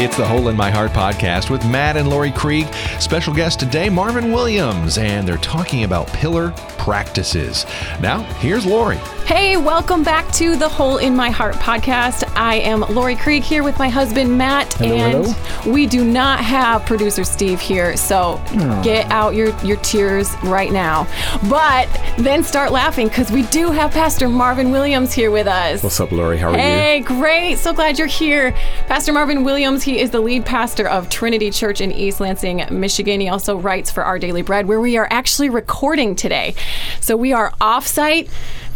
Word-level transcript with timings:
It's 0.00 0.16
the 0.16 0.24
Hole 0.24 0.46
in 0.46 0.54
My 0.54 0.70
Heart 0.70 0.92
podcast 0.92 1.50
with 1.50 1.68
Matt 1.68 1.96
and 1.96 2.08
Lori 2.08 2.30
Krieg. 2.30 2.72
Special 3.00 3.34
guest 3.34 3.58
today, 3.58 3.88
Marvin 3.88 4.30
Williams, 4.30 4.96
and 4.96 5.26
they're 5.26 5.38
talking 5.38 5.82
about 5.82 6.06
pillar 6.12 6.52
practices. 6.78 7.66
Now, 8.00 8.22
here's 8.34 8.64
Lori. 8.64 8.98
Hey, 9.26 9.56
welcome 9.56 10.04
back 10.04 10.30
to 10.34 10.54
the 10.54 10.68
Hole 10.68 10.98
in 10.98 11.16
My 11.16 11.30
Heart 11.30 11.56
podcast. 11.56 12.27
I 12.38 12.60
am 12.60 12.82
Lori 12.82 13.16
Krieg 13.16 13.42
here 13.42 13.64
with 13.64 13.80
my 13.80 13.88
husband 13.88 14.38
Matt, 14.38 14.72
Hello, 14.74 14.94
and 14.94 15.26
hello. 15.26 15.72
we 15.72 15.86
do 15.86 16.04
not 16.04 16.38
have 16.38 16.86
producer 16.86 17.24
Steve 17.24 17.58
here, 17.58 17.96
so 17.96 18.36
hmm. 18.50 18.80
get 18.80 19.10
out 19.10 19.34
your, 19.34 19.58
your 19.64 19.76
tears 19.78 20.32
right 20.44 20.70
now. 20.70 21.08
But 21.50 21.88
then 22.16 22.44
start 22.44 22.70
laughing 22.70 23.08
because 23.08 23.32
we 23.32 23.42
do 23.46 23.72
have 23.72 23.90
Pastor 23.90 24.28
Marvin 24.28 24.70
Williams 24.70 25.12
here 25.12 25.32
with 25.32 25.48
us. 25.48 25.82
What's 25.82 25.98
up, 25.98 26.12
Lori? 26.12 26.38
How 26.38 26.50
are 26.50 26.52
you? 26.52 26.58
Hey, 26.58 27.00
great. 27.00 27.56
So 27.56 27.72
glad 27.72 27.98
you're 27.98 28.06
here. 28.06 28.52
Pastor 28.86 29.12
Marvin 29.12 29.42
Williams, 29.42 29.82
he 29.82 29.98
is 29.98 30.12
the 30.12 30.20
lead 30.20 30.46
pastor 30.46 30.88
of 30.88 31.08
Trinity 31.10 31.50
Church 31.50 31.80
in 31.80 31.90
East 31.90 32.20
Lansing, 32.20 32.64
Michigan. 32.70 33.18
He 33.20 33.28
also 33.28 33.58
writes 33.58 33.90
for 33.90 34.04
Our 34.04 34.20
Daily 34.20 34.42
Bread, 34.42 34.68
where 34.68 34.80
we 34.80 34.96
are 34.96 35.08
actually 35.10 35.50
recording 35.50 36.14
today. 36.14 36.54
So 37.00 37.16
we 37.16 37.32
are 37.32 37.50
offsite. 37.60 38.30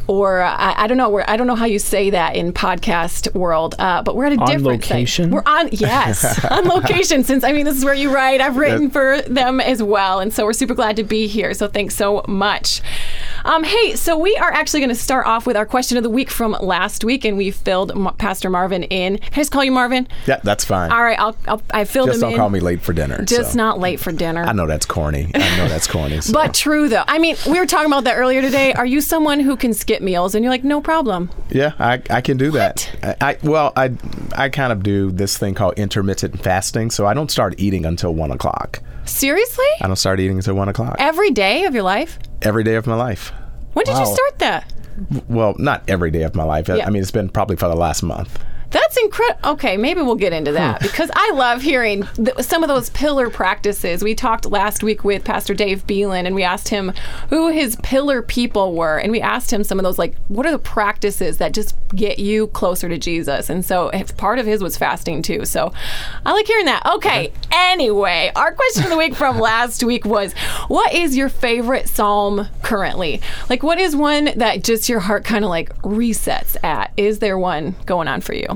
Or 0.06 0.41
uh, 0.41 0.55
I, 0.56 0.84
I 0.84 0.87
don't 0.87 0.97
know. 0.97 1.09
Where 1.09 1.29
I 1.29 1.37
don't 1.37 1.47
know 1.47 1.55
how 1.55 1.66
you 1.66 1.79
say 1.79 2.11
that 2.11 2.37
in 2.37 2.52
podcast 2.52 3.34
world, 3.34 3.74
uh, 3.79 4.02
but 4.02 4.16
we're 4.16 4.27
at 4.27 4.33
a 4.33 4.41
On 4.41 4.47
different 4.47 4.83
location? 4.83 5.30
We're 5.30 5.45
on 5.47 5.69
yes, 5.73 6.45
on 6.51 6.65
location. 6.65 7.25
Since 7.25 7.45
I 7.45 7.52
mean, 7.52 7.65
this 7.65 7.77
is 7.77 7.84
where 7.84 7.95
you 7.95 8.12
write. 8.12 8.41
I've 8.41 8.56
written 8.56 8.91
for 8.91 9.23
them 9.23 9.61
as 9.61 9.83
well, 9.83 10.20
and 10.20 10.33
so 10.33 10.45
we're 10.45 10.52
super 10.52 10.75
glad 10.75 10.97
to 10.97 11.05
be 11.05 11.27
here. 11.27 11.55
So 11.55 11.69
thanks 11.69 11.95
so 11.95 12.25
much. 12.27 12.83
Um, 13.45 13.64
hey, 13.64 13.96
so 13.96 14.16
we 14.16 14.37
are 14.37 14.52
actually 14.52 14.80
going 14.80 14.91
to 14.91 14.95
start 14.95 15.27
off 15.27 15.46
with 15.46 15.56
our 15.56 15.66
question 15.66 15.96
of 15.96 16.02
the 16.05 16.10
week 16.10 16.30
from 16.30 16.52
last 16.60 17.05
week, 17.05 17.24
and 17.24 17.37
we 17.37 17.50
filled 17.50 17.94
Ma- 17.94 18.12
Pastor 18.12 18.48
Marvin 18.50 18.84
in. 18.84 19.19
Can 19.19 19.33
I 19.33 19.36
just 19.36 19.50
call 19.50 19.64
you 19.64 19.72
Marvin? 19.72 20.06
Yeah, 20.27 20.41
that's 20.44 20.64
fine. 20.64 20.92
All 20.92 21.03
right, 21.03 21.19
I'll, 21.19 21.36
I'll 21.48 21.62
I 21.72 21.84
filled 21.84 22.08
Just 22.08 22.17
him 22.17 22.20
don't 22.20 22.33
in. 22.33 22.39
call 22.39 22.50
me 22.50 22.61
late 22.61 22.80
for 22.83 22.92
dinner. 22.92 23.25
Just 23.25 23.52
so. 23.52 23.56
not 23.58 23.80
late 23.80 23.98
for 23.98 24.12
dinner. 24.12 24.44
I 24.44 24.52
know 24.52 24.67
that's 24.67 24.86
corny. 24.86 25.30
I 25.34 25.56
know 25.56 25.69
that's 25.69 25.86
corny. 25.89 26.20
so. 26.20 26.33
But 26.33 26.55
true 26.55 26.89
though. 26.89 27.05
I 27.08 27.19
mean, 27.19 27.36
we 27.47 27.58
were 27.58 27.67
talking 27.67 27.86
about 27.86 28.05
that 28.05 28.17
earlier 28.17 28.42
today. 28.42 28.72
Are 28.75 28.86
you 28.86 29.00
someone 29.00 29.41
who 29.41 29.56
can 29.56 29.74
skip 29.74 30.02
meals? 30.02 30.34
And 30.34 30.45
you're 30.45 30.52
like, 30.52 30.64
no 30.64 30.80
problem. 30.80 31.30
yeah, 31.50 31.72
I, 31.78 32.00
I 32.11 32.20
can 32.20 32.36
do 32.36 32.50
that. 32.52 32.89
I, 33.02 33.17
I 33.33 33.39
well, 33.42 33.72
I 33.77 33.91
I 34.36 34.48
kind 34.50 34.72
of 34.72 34.83
do 34.83 35.11
this 35.11 35.36
thing 35.36 35.55
called 35.55 35.74
intermittent 35.78 36.41
fasting. 36.41 36.91
So 36.91 37.06
I 37.06 37.14
don't 37.14 37.30
start 37.30 37.55
eating 37.58 37.84
until 37.86 38.14
one 38.14 38.30
o'clock. 38.30 38.80
Seriously? 39.05 39.64
I 39.81 39.86
don't 39.86 39.97
start 39.97 40.20
eating 40.20 40.36
until 40.39 40.55
one 40.55 40.69
o'clock 40.69 40.97
Every 40.98 41.31
day 41.31 41.64
of 41.64 41.75
your 41.75 41.83
life? 41.84 42.19
every 42.42 42.64
day 42.64 42.75
of 42.75 42.86
my 42.86 42.95
life. 42.97 43.33
When 43.72 43.84
did 43.84 43.97
you 43.97 44.05
start 44.06 44.39
that? 44.41 44.72
Well, 45.28 45.55
not 45.58 45.83
every 45.89 46.11
day 46.11 46.22
of 46.25 46.34
my 46.34 46.42
life. 46.45 46.69
Yeah. 46.69 46.84
I 46.86 46.91
mean, 46.91 47.00
it's 47.03 47.11
been 47.12 47.28
probably 47.28 47.56
for 47.56 47.69
the 47.69 47.77
last 47.77 48.03
month. 48.03 48.39
That's 48.73 48.97
incredible. 48.97 49.51
Okay, 49.51 49.77
maybe 49.77 50.03
we'll 50.03 50.15
get 50.15 50.33
into 50.33 50.53
that 50.53 50.81
because 50.81 51.11
I 51.15 51.33
love 51.34 51.62
hearing 51.62 52.05
th- 52.17 52.39
some 52.41 52.62
of 52.62 52.69
those 52.69 52.91
pillar 52.91 53.31
practices. 53.31 54.03
We 54.03 54.14
talked 54.14 54.47
last 54.47 54.83
week 54.83 55.05
with 55.05 55.25
Pastor 55.25 55.55
Dave 55.55 55.87
Beelen 55.87 56.27
and 56.27 56.34
we 56.34 56.42
asked 56.42 56.69
him 56.69 56.92
who 57.29 57.48
his 57.48 57.77
pillar 57.77 58.23
people 58.23 58.75
were. 58.75 58.98
And 58.98 59.12
we 59.12 59.20
asked 59.20 59.53
him 59.53 59.62
some 59.62 59.79
of 59.79 59.84
those, 59.84 59.98
like, 59.98 60.14
what 60.29 60.47
are 60.47 60.53
the 60.53 60.59
practices 60.59 61.39
that 61.39 61.53
just 61.53 61.77
get 61.95 62.19
you 62.19 62.47
closer 62.48 62.89
to 62.89 62.98
Jesus? 62.98 63.51
And 63.51 63.64
so 63.64 63.91
part 64.17 64.39
of 64.39 64.47
his 64.47 64.62
was 64.62 64.77
fasting 64.77 65.23
too. 65.23 65.45
So 65.45 65.73
I 66.25 66.33
like 66.33 66.47
hearing 66.47 66.67
that. 66.67 66.86
Okay, 66.86 67.33
anyway, 67.53 68.33
our 68.34 68.53
question 68.53 68.84
of 68.84 68.91
the 68.91 68.97
week 68.97 69.14
from 69.14 69.39
last 69.39 69.84
week 69.84 70.05
was 70.05 70.34
what 70.73 70.95
is 70.95 71.15
your 71.15 71.28
favorite 71.28 71.87
psalm 71.87 72.48
currently? 72.62 73.20
Like, 73.51 73.62
what 73.62 73.78
is 73.78 73.95
one 73.95 74.31
that 74.37 74.65
just 74.65 74.89
your 74.89 75.01
heart 75.01 75.23
kind 75.23 75.45
of 75.45 75.51
like 75.51 75.69
resets 75.83 76.56
at? 76.64 76.92
Is 76.97 77.19
there 77.19 77.37
one 77.39 77.75
going 77.84 78.09
on 78.09 78.23
for 78.23 78.33
you? 78.33 78.47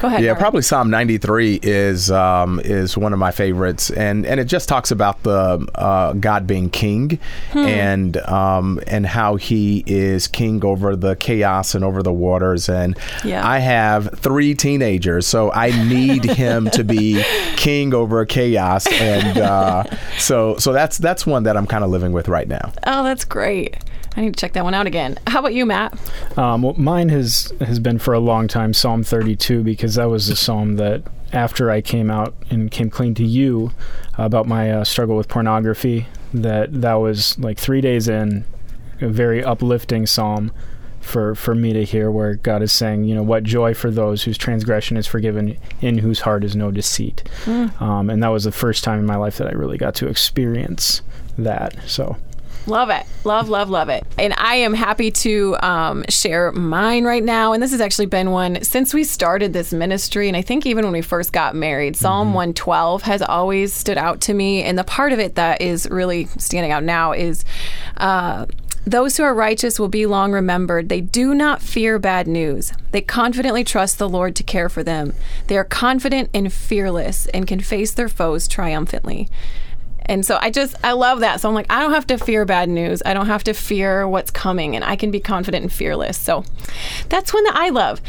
Go 0.00 0.08
ahead. 0.08 0.24
Yeah, 0.24 0.32
Mark. 0.32 0.40
probably 0.40 0.62
Psalm 0.62 0.90
93 0.90 1.60
is 1.62 2.10
um, 2.10 2.58
is 2.64 2.96
one 2.98 3.12
of 3.12 3.20
my 3.20 3.30
favorites, 3.30 3.90
and 3.90 4.26
and 4.26 4.40
it 4.40 4.46
just 4.46 4.68
talks 4.68 4.90
about 4.90 5.22
the 5.22 5.64
uh, 5.76 6.14
God 6.14 6.48
being 6.48 6.70
king, 6.70 7.20
Hmm. 7.52 7.58
and 7.58 8.16
um, 8.16 8.80
and 8.88 9.06
how 9.06 9.36
He 9.36 9.84
is 9.86 10.26
king 10.26 10.64
over 10.64 10.96
the 10.96 11.14
chaos 11.14 11.76
and 11.76 11.84
over 11.84 12.02
the 12.02 12.12
waters. 12.12 12.68
And 12.68 12.98
Yeah. 13.24 13.46
I 13.48 13.60
have 13.60 14.18
three 14.18 14.54
teenagers, 14.56 15.24
so 15.24 15.52
I 15.52 15.70
need 15.88 16.24
Him 16.24 16.68
to 16.70 16.82
be 16.82 17.22
king 17.56 17.94
over 17.94 18.26
chaos, 18.26 18.88
and 18.88 19.38
uh, 19.38 19.84
so 20.18 20.56
so 20.58 20.72
that's 20.72 20.98
that's 20.98 21.24
one 21.24 21.43
that 21.44 21.56
I'm 21.56 21.66
kind 21.66 21.84
of 21.84 21.90
living 21.90 22.12
with 22.12 22.28
right 22.28 22.48
now. 22.48 22.72
Oh, 22.86 23.04
that's 23.04 23.24
great. 23.24 23.76
I 24.16 24.20
need 24.20 24.34
to 24.34 24.40
check 24.40 24.52
that 24.52 24.64
one 24.64 24.74
out 24.74 24.86
again. 24.86 25.18
How 25.26 25.40
about 25.40 25.54
you, 25.54 25.66
Matt? 25.66 25.92
Um, 26.38 26.62
well, 26.62 26.74
mine 26.74 27.08
has 27.08 27.52
has 27.60 27.78
been 27.78 27.98
for 27.98 28.14
a 28.14 28.20
long 28.20 28.46
time 28.48 28.72
Psalm 28.72 29.02
32 29.02 29.62
because 29.62 29.96
that 29.96 30.08
was 30.08 30.28
the 30.28 30.36
psalm 30.36 30.76
that 30.76 31.02
after 31.32 31.70
I 31.70 31.80
came 31.80 32.10
out 32.10 32.34
and 32.48 32.70
came 32.70 32.90
clean 32.90 33.14
to 33.14 33.24
you 33.24 33.72
about 34.16 34.46
my 34.46 34.70
uh, 34.70 34.84
struggle 34.84 35.16
with 35.16 35.28
pornography, 35.28 36.06
that 36.32 36.80
that 36.80 36.94
was 36.94 37.38
like 37.38 37.58
three 37.58 37.80
days 37.80 38.08
in, 38.08 38.44
a 39.00 39.08
very 39.08 39.42
uplifting 39.42 40.06
psalm 40.06 40.52
for 41.04 41.34
for 41.34 41.54
me 41.54 41.72
to 41.72 41.84
hear 41.84 42.10
where 42.10 42.34
God 42.34 42.62
is 42.62 42.72
saying, 42.72 43.04
you 43.04 43.14
know, 43.14 43.22
what 43.22 43.44
joy 43.44 43.74
for 43.74 43.90
those 43.90 44.22
whose 44.22 44.38
transgression 44.38 44.96
is 44.96 45.06
forgiven, 45.06 45.56
in 45.80 45.98
whose 45.98 46.20
heart 46.20 46.44
is 46.44 46.56
no 46.56 46.70
deceit. 46.70 47.22
Um, 47.80 48.10
and 48.10 48.22
that 48.22 48.28
was 48.28 48.44
the 48.44 48.52
first 48.52 48.82
time 48.84 48.98
in 48.98 49.06
my 49.06 49.16
life 49.16 49.38
that 49.38 49.48
I 49.48 49.52
really 49.52 49.78
got 49.78 49.94
to 49.96 50.08
experience 50.08 51.02
that. 51.38 51.76
So. 51.86 52.16
Love 52.66 52.88
it. 52.88 53.04
Love, 53.24 53.50
love, 53.50 53.68
love 53.68 53.90
it. 53.90 54.06
And 54.16 54.32
I 54.38 54.54
am 54.54 54.72
happy 54.72 55.10
to 55.10 55.54
um, 55.60 56.02
share 56.08 56.50
mine 56.52 57.04
right 57.04 57.22
now. 57.22 57.52
And 57.52 57.62
this 57.62 57.72
has 57.72 57.80
actually 57.82 58.06
been 58.06 58.30
one 58.30 58.62
since 58.64 58.94
we 58.94 59.04
started 59.04 59.52
this 59.52 59.70
ministry. 59.70 60.28
And 60.28 60.36
I 60.36 60.40
think 60.40 60.64
even 60.64 60.84
when 60.84 60.92
we 60.92 61.02
first 61.02 61.30
got 61.30 61.54
married, 61.54 61.94
Psalm 61.94 62.28
112 62.28 63.02
has 63.02 63.20
always 63.20 63.74
stood 63.74 63.98
out 63.98 64.22
to 64.22 64.32
me. 64.32 64.62
And 64.62 64.78
the 64.78 64.84
part 64.84 65.12
of 65.12 65.18
it 65.18 65.34
that 65.34 65.60
is 65.60 65.88
really 65.90 66.24
standing 66.38 66.72
out 66.72 66.84
now 66.84 67.12
is. 67.12 67.44
Uh, 67.98 68.46
those 68.86 69.16
who 69.16 69.22
are 69.22 69.34
righteous 69.34 69.80
will 69.80 69.88
be 69.88 70.06
long 70.06 70.32
remembered. 70.32 70.88
They 70.88 71.00
do 71.00 71.34
not 71.34 71.62
fear 71.62 71.98
bad 71.98 72.26
news. 72.26 72.72
They 72.90 73.00
confidently 73.00 73.64
trust 73.64 73.98
the 73.98 74.08
Lord 74.08 74.36
to 74.36 74.42
care 74.42 74.68
for 74.68 74.82
them. 74.82 75.14
They 75.46 75.56
are 75.56 75.64
confident 75.64 76.30
and 76.34 76.52
fearless 76.52 77.26
and 77.26 77.46
can 77.46 77.60
face 77.60 77.92
their 77.92 78.08
foes 78.08 78.46
triumphantly. 78.46 79.28
And 80.06 80.26
so 80.26 80.38
I 80.40 80.50
just 80.50 80.76
I 80.84 80.92
love 80.92 81.20
that. 81.20 81.40
So 81.40 81.48
I'm 81.48 81.54
like 81.54 81.70
I 81.70 81.80
don't 81.80 81.92
have 81.92 82.06
to 82.08 82.18
fear 82.18 82.44
bad 82.44 82.68
news. 82.68 83.02
I 83.06 83.14
don't 83.14 83.26
have 83.26 83.42
to 83.44 83.54
fear 83.54 84.06
what's 84.06 84.30
coming 84.30 84.76
and 84.76 84.84
I 84.84 84.96
can 84.96 85.10
be 85.10 85.18
confident 85.20 85.62
and 85.62 85.72
fearless. 85.72 86.18
So 86.18 86.44
that's 87.08 87.32
one 87.32 87.44
that 87.44 87.56
I 87.56 87.70
love. 87.70 88.02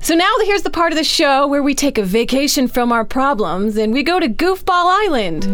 So 0.00 0.14
now 0.14 0.30
here's 0.42 0.62
the 0.62 0.70
part 0.70 0.92
of 0.92 0.98
the 0.98 1.04
show 1.04 1.46
where 1.46 1.62
we 1.62 1.74
take 1.74 1.96
a 1.96 2.04
vacation 2.04 2.68
from 2.68 2.92
our 2.92 3.04
problems 3.04 3.78
and 3.78 3.94
we 3.94 4.02
go 4.02 4.20
to 4.20 4.28
Goofball 4.28 4.68
Island. 5.06 5.46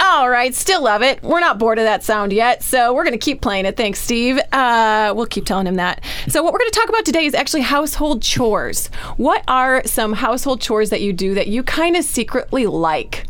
All 0.00 0.30
right, 0.30 0.54
still 0.54 0.84
love 0.84 1.02
it. 1.02 1.22
We're 1.22 1.40
not 1.40 1.58
bored 1.58 1.78
of 1.78 1.84
that 1.84 2.04
sound 2.04 2.32
yet, 2.32 2.62
so 2.62 2.94
we're 2.94 3.04
going 3.04 3.18
to 3.18 3.24
keep 3.24 3.40
playing 3.40 3.66
it. 3.66 3.76
Thanks, 3.76 4.00
Steve. 4.00 4.38
Uh, 4.52 5.12
we'll 5.14 5.26
keep 5.26 5.44
telling 5.44 5.66
him 5.66 5.74
that. 5.74 6.04
So, 6.28 6.42
what 6.42 6.52
we're 6.52 6.60
going 6.60 6.70
to 6.70 6.78
talk 6.78 6.88
about 6.88 7.04
today 7.04 7.26
is 7.26 7.34
actually 7.34 7.62
household 7.62 8.22
chores. 8.22 8.86
What 9.16 9.42
are 9.48 9.82
some 9.86 10.12
household 10.12 10.60
chores 10.60 10.90
that 10.90 11.00
you 11.00 11.12
do 11.12 11.34
that 11.34 11.48
you 11.48 11.64
kind 11.64 11.96
of 11.96 12.04
secretly 12.04 12.66
like? 12.66 13.26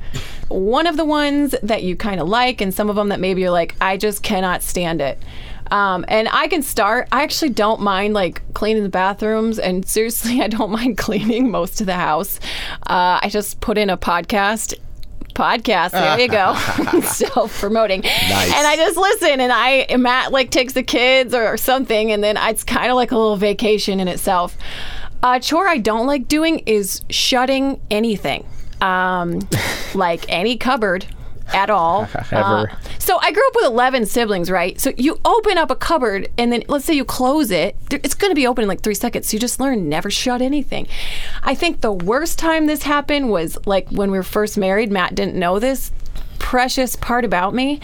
One 0.48 0.86
of 0.86 0.96
the 0.96 1.04
ones 1.06 1.54
that 1.62 1.82
you 1.82 1.96
kind 1.96 2.20
of 2.20 2.28
like, 2.28 2.60
and 2.60 2.72
some 2.72 2.90
of 2.90 2.96
them 2.96 3.08
that 3.08 3.20
maybe 3.20 3.40
you're 3.40 3.50
like, 3.50 3.74
I 3.80 3.96
just 3.96 4.22
cannot 4.22 4.62
stand 4.62 5.00
it. 5.00 5.18
Um, 5.70 6.04
and 6.08 6.28
I 6.32 6.48
can 6.48 6.62
start. 6.62 7.08
I 7.12 7.22
actually 7.22 7.50
don't 7.50 7.80
mind 7.80 8.14
like 8.14 8.42
cleaning 8.54 8.82
the 8.82 8.88
bathrooms, 8.88 9.58
and 9.58 9.86
seriously, 9.86 10.40
I 10.42 10.48
don't 10.48 10.70
mind 10.70 10.98
cleaning 10.98 11.50
most 11.50 11.80
of 11.80 11.86
the 11.86 11.94
house. 11.94 12.40
Uh, 12.86 13.20
I 13.22 13.28
just 13.30 13.60
put 13.60 13.78
in 13.78 13.90
a 13.90 13.96
podcast 13.96 14.74
podcast. 15.38 15.93
There 15.93 16.19
you 16.19 16.28
go. 16.28 16.54
Self 17.06 17.59
promoting. 17.60 18.00
Nice. 18.00 18.53
And 18.53 18.66
I 18.66 18.75
just 18.76 18.97
listen 18.97 19.41
and 19.41 19.53
I 19.53 19.87
Matt 19.97 20.33
like 20.33 20.51
takes 20.51 20.72
the 20.72 20.83
kids 20.83 21.33
or, 21.34 21.57
something 21.57 22.12
and 22.12 22.22
then 22.22 22.36
it's 22.36 22.62
kind 22.62 22.91
of 22.91 22.97
like 22.97 23.10
a 23.10 23.16
little 23.16 23.36
vacation 23.36 24.01
in 24.01 24.09
itself. 24.09 24.57
A 25.22 25.41
chore 25.41 25.66
I 25.66 25.78
don't 25.78 26.07
like 26.07 26.28
doing 26.28 26.60
is 26.66 27.03
shutting 27.10 27.80
anything. 27.91 28.47
Um, 28.80 29.41
like 29.95 30.24
any 30.28 30.57
cupboard 30.57 31.07
at 31.54 31.71
all. 31.71 32.03
Ever. 32.33 32.71
Uh, 32.71 32.77
so 32.98 33.18
I 33.21 33.33
grew 33.33 33.47
up 33.48 33.54
with 33.54 33.66
11 33.66 34.06
siblings, 34.06 34.50
right? 34.50 34.80
So 34.80 34.92
you 34.97 35.21
open 35.24 35.59
up 35.59 35.71
a 35.71 35.77
cupboard 35.77 36.28
and 36.36 36.53
then 36.53 36.62
let's 36.68 36.84
say 36.84 36.95
you 36.95 37.04
close 37.04 37.50
it, 37.50 37.77
it's 37.91 38.15
going 38.15 38.30
to 38.30 38.34
be 38.36 38.47
open 38.47 38.62
in 38.62 38.68
like 38.68 38.83
three 38.83 38.95
seconds. 38.95 39.28
So 39.28 39.34
you 39.34 39.41
just 39.41 39.60
learn 39.60 39.89
never 39.89 40.10
shut 40.10 40.42
anything. 40.42 40.86
I 41.42 41.54
think 41.54 41.80
the 41.80 41.92
worst 41.92 42.39
time 42.39 42.66
this 42.66 42.83
happened 42.83 43.30
was 43.30 43.59
like 43.66 43.89
when 43.91 44.10
we 44.10 44.18
were 44.18 44.22
first 44.24 44.59
married. 44.59 44.91
Matt 44.91 45.15
didn't 45.15 45.34
know 45.34 45.59
this 45.59 45.92
precious 46.39 46.97
part 46.97 47.24
about 47.24 47.53
me 47.53 47.80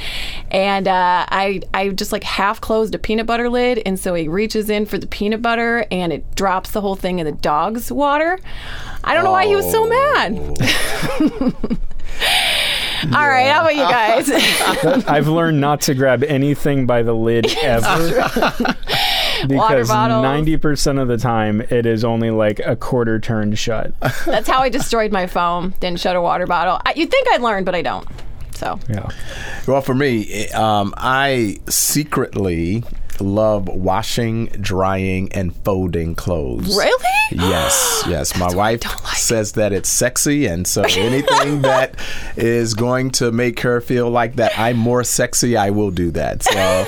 and 0.50 0.88
uh, 0.88 1.26
I, 1.28 1.60
I 1.74 1.88
just 1.90 2.12
like 2.12 2.24
half 2.24 2.60
closed 2.60 2.94
a 2.94 2.98
peanut 2.98 3.26
butter 3.26 3.50
lid 3.50 3.82
and 3.84 3.98
so 3.98 4.14
he 4.14 4.28
reaches 4.28 4.70
in 4.70 4.86
for 4.86 4.96
the 4.96 5.06
peanut 5.06 5.42
butter 5.42 5.84
and 5.90 6.12
it 6.12 6.34
drops 6.34 6.70
the 6.70 6.80
whole 6.80 6.96
thing 6.96 7.18
in 7.18 7.26
the 7.26 7.32
dog's 7.32 7.90
water 7.92 8.38
i 9.02 9.12
don't 9.12 9.24
know 9.24 9.32
why 9.32 9.46
he 9.46 9.56
was 9.56 9.70
so 9.70 9.86
mad 9.86 11.78
All 13.12 13.28
right, 13.28 13.50
how 13.52 13.60
about 13.60 13.74
you 13.74 13.82
guys? 13.82 15.04
I've 15.08 15.28
learned 15.28 15.60
not 15.60 15.82
to 15.82 15.94
grab 15.94 16.22
anything 16.22 16.86
by 16.86 17.02
the 17.02 17.12
lid 17.12 17.46
ever. 17.62 18.28
because 19.48 19.88
bottles. 19.88 20.22
ninety 20.22 20.56
percent 20.56 20.98
of 20.98 21.08
the 21.08 21.18
time 21.18 21.60
it 21.60 21.86
is 21.86 22.04
only 22.04 22.30
like 22.30 22.60
a 22.60 22.76
quarter 22.76 23.18
turned 23.18 23.58
shut. 23.58 23.92
That's 24.24 24.48
how 24.48 24.60
I 24.60 24.68
destroyed 24.68 25.12
my 25.12 25.26
phone. 25.26 25.74
Didn't 25.80 26.00
shut 26.00 26.16
a 26.16 26.20
water 26.20 26.46
bottle. 26.46 26.80
I, 26.86 26.94
you'd 26.96 27.10
think 27.10 27.28
I'd 27.28 27.42
learn, 27.42 27.64
but 27.64 27.74
I 27.74 27.82
don't. 27.82 28.08
So 28.54 28.78
yeah. 28.88 29.08
Well, 29.66 29.80
for 29.82 29.94
me, 29.94 30.48
um, 30.50 30.94
I 30.96 31.58
secretly 31.68 32.84
love 33.20 33.68
washing, 33.68 34.46
drying, 34.60 35.32
and 35.32 35.54
folding 35.64 36.14
clothes. 36.14 36.76
really, 36.76 37.04
Yes, 37.32 38.04
yes. 38.08 38.36
My 38.38 38.52
wife 38.54 38.84
like 39.04 39.16
says 39.16 39.52
that 39.52 39.72
it's 39.72 39.88
sexy, 39.88 40.46
and 40.46 40.66
so 40.66 40.82
anything 40.82 41.62
that 41.62 41.94
is 42.36 42.74
going 42.74 43.10
to 43.12 43.32
make 43.32 43.60
her 43.60 43.80
feel 43.80 44.10
like 44.10 44.36
that 44.36 44.58
I'm 44.58 44.76
more 44.76 45.04
sexy, 45.04 45.56
I 45.56 45.70
will 45.70 45.90
do 45.90 46.10
that. 46.12 46.42
So, 46.42 46.86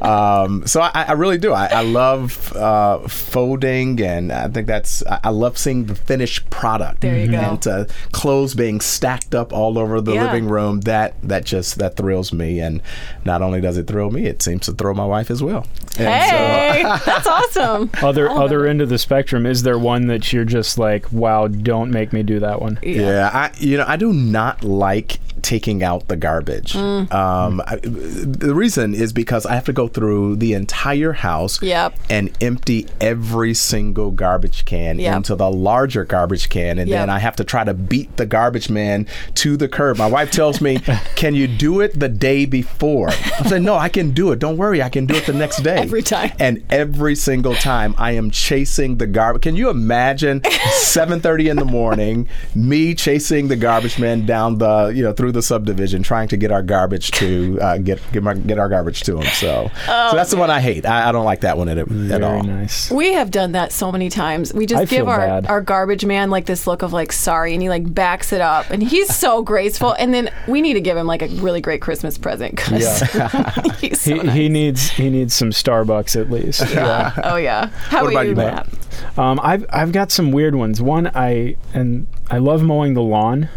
um, 0.02 0.66
so 0.66 0.80
I, 0.80 0.90
I 1.08 1.12
really 1.12 1.38
do. 1.38 1.52
I, 1.52 1.66
I 1.66 1.82
love 1.82 2.52
uh, 2.56 3.06
folding, 3.08 4.00
and 4.02 4.32
I 4.32 4.48
think 4.48 4.66
that's. 4.66 5.04
I 5.06 5.20
I 5.24 5.30
love 5.30 5.58
seeing 5.58 5.86
the 5.86 5.94
finished 5.94 6.48
product. 6.50 7.00
There 7.00 7.18
you 7.18 7.30
go. 7.30 7.38
And 7.38 7.66
uh, 7.66 7.84
clothes 8.12 8.54
being 8.54 8.80
stacked 8.80 9.34
up 9.34 9.52
all 9.52 9.78
over 9.78 10.00
the 10.00 10.14
Yeah. 10.14 10.24
living 10.26 10.48
room. 10.48 10.80
That 10.82 11.14
that 11.22 11.44
just 11.44 11.78
that 11.78 11.96
thrills 11.96 12.32
me, 12.32 12.60
and 12.60 12.80
not 13.24 13.42
only 13.42 13.60
does 13.60 13.76
it 13.76 13.86
thrill 13.86 14.10
me, 14.10 14.26
it 14.26 14.42
seems 14.42 14.66
to 14.66 14.72
thrill 14.72 14.94
my 14.94 15.06
wife 15.06 15.30
as 15.30 15.42
well. 15.42 15.65
And 15.98 16.30
so- 16.30 16.36
hey, 16.36 16.82
that's 17.06 17.26
awesome. 17.26 17.90
Other 18.02 18.28
All 18.28 18.42
other 18.42 18.66
it. 18.66 18.70
end 18.70 18.80
of 18.82 18.88
the 18.90 18.98
spectrum, 18.98 19.46
is 19.46 19.62
there 19.62 19.78
one 19.78 20.08
that 20.08 20.30
you're 20.32 20.44
just 20.44 20.76
like, 20.78 21.10
wow, 21.10 21.48
don't 21.48 21.90
make 21.90 22.12
me 22.12 22.22
do 22.22 22.38
that 22.40 22.60
one? 22.60 22.78
Yeah, 22.82 23.30
I 23.32 23.50
you 23.58 23.78
know 23.78 23.84
I 23.88 23.96
do 23.96 24.12
not 24.12 24.62
like 24.62 25.18
taking 25.46 25.82
out 25.84 26.08
the 26.08 26.16
garbage. 26.16 26.72
Mm. 26.72 27.12
Um, 27.14 27.62
I, 27.66 27.76
the 27.82 28.52
reason 28.54 28.94
is 28.94 29.12
because 29.12 29.46
I 29.46 29.54
have 29.54 29.64
to 29.66 29.72
go 29.72 29.86
through 29.86 30.36
the 30.36 30.54
entire 30.54 31.12
house 31.12 31.62
Yep. 31.62 31.94
and 32.10 32.30
empty 32.40 32.88
every 33.00 33.54
single 33.54 34.10
garbage 34.10 34.64
can 34.64 34.98
Yep. 34.98 35.16
into 35.16 35.36
the 35.36 35.48
larger 35.50 36.04
garbage 36.04 36.48
can, 36.48 36.78
and 36.80 36.90
then 36.90 37.08
I 37.08 37.20
have 37.20 37.36
to 37.36 37.44
try 37.44 37.62
to 37.62 37.74
beat 37.74 38.16
the 38.16 38.26
garbage 38.26 38.68
man 38.68 39.06
to 39.36 39.56
the 39.56 39.68
curb. 39.68 39.96
My 39.98 40.08
wife 40.08 40.32
tells 40.32 40.60
me, 40.60 40.78
"Can 41.14 41.34
you 41.36 41.46
do 41.46 41.80
it 41.80 41.98
the 41.98 42.08
day 42.08 42.44
before?" 42.44 43.10
I 43.10 43.44
said, 43.48 43.62
"No, 43.62 43.76
I 43.76 43.88
can 43.88 44.10
do 44.10 44.32
it. 44.32 44.40
Don't 44.40 44.56
worry, 44.56 44.82
I 44.82 44.88
can 44.88 45.06
do 45.06 45.14
it 45.14 45.26
the 45.26 45.32
next 45.32 45.62
day." 45.62 45.76
Every 45.78 46.02
time. 46.02 46.32
And 46.40 46.62
every 46.70 47.14
single 47.14 47.54
time 47.54 47.94
I 47.98 48.12
am 48.12 48.30
chasing 48.32 48.96
the 48.96 49.06
garbage. 49.06 49.42
Can 49.42 49.54
you 49.54 49.70
imagine 49.70 50.40
7:30 50.80 51.50
in 51.50 51.56
the 51.56 51.64
morning 51.64 52.26
me 52.54 52.94
chasing 52.94 53.48
the 53.48 53.56
garbage 53.56 53.98
man 53.98 54.26
down 54.26 54.58
the, 54.58 54.92
you 54.94 55.02
know, 55.02 55.12
through 55.12 55.32
the 55.36 55.42
subdivision 55.42 56.02
trying 56.02 56.26
to 56.28 56.36
get 56.36 56.50
our 56.50 56.62
garbage 56.62 57.10
to 57.12 57.58
uh, 57.60 57.78
get 57.78 58.00
get, 58.12 58.22
my, 58.22 58.34
get 58.34 58.58
our 58.58 58.68
garbage 58.68 59.02
to 59.02 59.14
them. 59.14 59.22
So, 59.26 59.70
Oh, 59.88 60.08
so 60.10 60.16
that's 60.16 60.30
the 60.30 60.36
one 60.36 60.50
I 60.50 60.60
hate. 60.60 60.84
I, 60.84 61.08
I 61.08 61.12
don't 61.12 61.24
like 61.24 61.42
that 61.42 61.56
one 61.56 61.68
at, 61.68 61.78
at 61.78 61.86
Very 61.88 62.24
all. 62.24 62.42
nice. 62.42 62.90
We 62.90 63.12
have 63.12 63.30
done 63.30 63.52
that 63.52 63.70
so 63.72 63.92
many 63.92 64.08
times. 64.10 64.52
We 64.52 64.66
just 64.66 64.82
I 64.82 64.84
give 64.86 65.06
our, 65.08 65.18
bad. 65.18 65.46
our 65.46 65.60
garbage 65.60 66.04
man 66.04 66.30
like 66.30 66.46
this 66.46 66.66
look 66.66 66.82
of 66.82 66.92
like 66.92 67.12
sorry 67.12 67.52
and 67.52 67.62
he 67.62 67.68
like 67.68 67.94
backs 67.94 68.32
it 68.32 68.40
up 68.40 68.70
and 68.70 68.82
he's 68.82 69.14
so 69.14 69.42
graceful 69.52 69.92
and 69.98 70.12
then 70.12 70.30
we 70.48 70.60
need 70.62 70.74
to 70.74 70.80
give 70.80 70.96
him 70.96 71.06
like 71.06 71.22
a 71.22 71.28
really 71.28 71.60
great 71.60 71.80
Christmas 71.82 72.18
present 72.18 72.56
because 72.56 73.00
he's 73.80 74.00
so 74.00 74.14
He, 74.14 74.22
nice. 74.22 74.34
he 74.34 74.48
needs 74.48 74.90
he 74.90 75.10
needs 75.10 75.34
some 75.34 75.50
Starbucks 75.50 76.20
at 76.20 76.30
least. 76.30 76.64
Yeah. 76.76 77.12
oh 77.24 77.36
yeah. 77.36 77.66
How 77.68 78.02
What 78.04 78.12
about 78.12 78.26
you, 78.28 78.34
Matt? 78.34 78.66
Matt? 78.72 79.18
Um, 79.18 79.40
I've 79.42 79.64
I've 79.70 79.92
got 79.92 80.10
some 80.10 80.30
weird 80.32 80.54
ones. 80.54 80.80
One 80.82 81.10
I 81.14 81.56
and 81.74 82.06
I 82.30 82.38
love 82.38 82.62
mowing 82.62 82.94
the 82.94 83.02
lawn. 83.02 83.48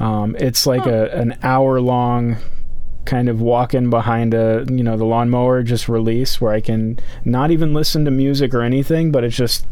Um, 0.00 0.36
it's 0.38 0.66
like 0.66 0.86
a 0.86 1.10
an 1.12 1.38
hour 1.42 1.80
long 1.80 2.36
kind 3.04 3.28
of 3.28 3.40
walk 3.40 3.74
in 3.74 3.90
behind 3.90 4.34
a 4.34 4.64
you 4.68 4.82
know 4.82 4.96
the 4.96 5.04
lawnmower 5.04 5.62
just 5.62 5.88
release 5.88 6.40
where 6.40 6.52
I 6.52 6.60
can 6.60 6.98
not 7.24 7.50
even 7.50 7.72
listen 7.74 8.04
to 8.04 8.10
music 8.10 8.54
or 8.54 8.62
anything, 8.62 9.12
but 9.12 9.24
it's 9.24 9.36
just 9.36 9.66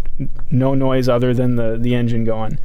no 0.51 0.75
noise 0.75 1.09
other 1.09 1.33
than 1.35 1.57
the 1.57 1.77
the 1.81 1.95
engine 1.95 2.25
going. 2.25 2.59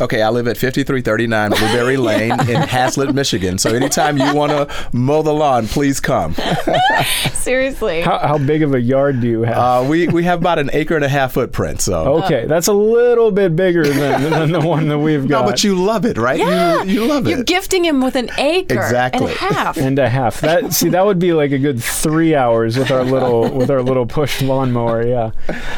Okay, 0.00 0.22
I 0.22 0.30
live 0.30 0.48
at 0.48 0.56
5339 0.56 1.50
Blueberry 1.50 1.96
Lane 2.08 2.32
in 2.48 2.62
Haslett, 2.62 3.14
Michigan. 3.14 3.58
So 3.58 3.70
anytime 3.74 4.18
you 4.18 4.34
want 4.34 4.52
to 4.52 4.88
mow 4.92 5.22
the 5.22 5.32
lawn, 5.32 5.66
please 5.66 6.00
come. 6.00 6.34
Seriously. 7.32 8.00
How, 8.00 8.18
how 8.18 8.38
big 8.38 8.62
of 8.62 8.74
a 8.74 8.80
yard 8.80 9.20
do 9.20 9.28
you 9.28 9.42
have? 9.42 9.56
Uh, 9.56 9.86
we 9.88 10.08
we 10.08 10.24
have 10.24 10.40
about 10.40 10.58
an 10.58 10.70
acre 10.72 10.96
and 10.96 11.04
a 11.04 11.08
half 11.08 11.32
footprint. 11.32 11.80
So. 11.80 12.22
okay, 12.24 12.46
that's 12.46 12.66
a 12.66 12.72
little 12.72 13.30
bit 13.30 13.54
bigger 13.56 13.86
than, 13.86 14.30
than 14.30 14.52
the 14.52 14.60
one 14.60 14.88
that 14.88 14.98
we've 14.98 15.26
got. 15.28 15.42
No, 15.42 15.50
but 15.50 15.64
you 15.64 15.74
love 15.74 16.04
it, 16.04 16.18
right? 16.18 16.38
yeah. 16.38 16.82
You, 16.82 17.02
you 17.02 17.06
love 17.06 17.26
it. 17.26 17.30
You're 17.30 17.44
gifting 17.44 17.84
him 17.84 18.00
with 18.00 18.16
an 18.16 18.30
acre 18.38 18.74
Exactly. 18.74 19.26
and 19.26 19.30
a 19.30 19.38
half. 19.38 19.76
and 19.76 19.97
a 19.98 20.08
half. 20.08 20.40
That 20.40 20.72
see, 20.78 20.88
that 20.90 21.04
would 21.04 21.18
be 21.18 21.32
like 21.32 21.52
a 21.52 21.58
good 21.58 21.82
three 21.82 22.34
hours 22.34 22.78
with 22.78 22.90
our 22.90 23.04
little 23.04 23.50
with 23.50 23.70
our 23.70 23.82
little 23.82 24.06
push 24.06 24.42
lawnmower. 24.42 25.06
Yeah. 25.06 25.30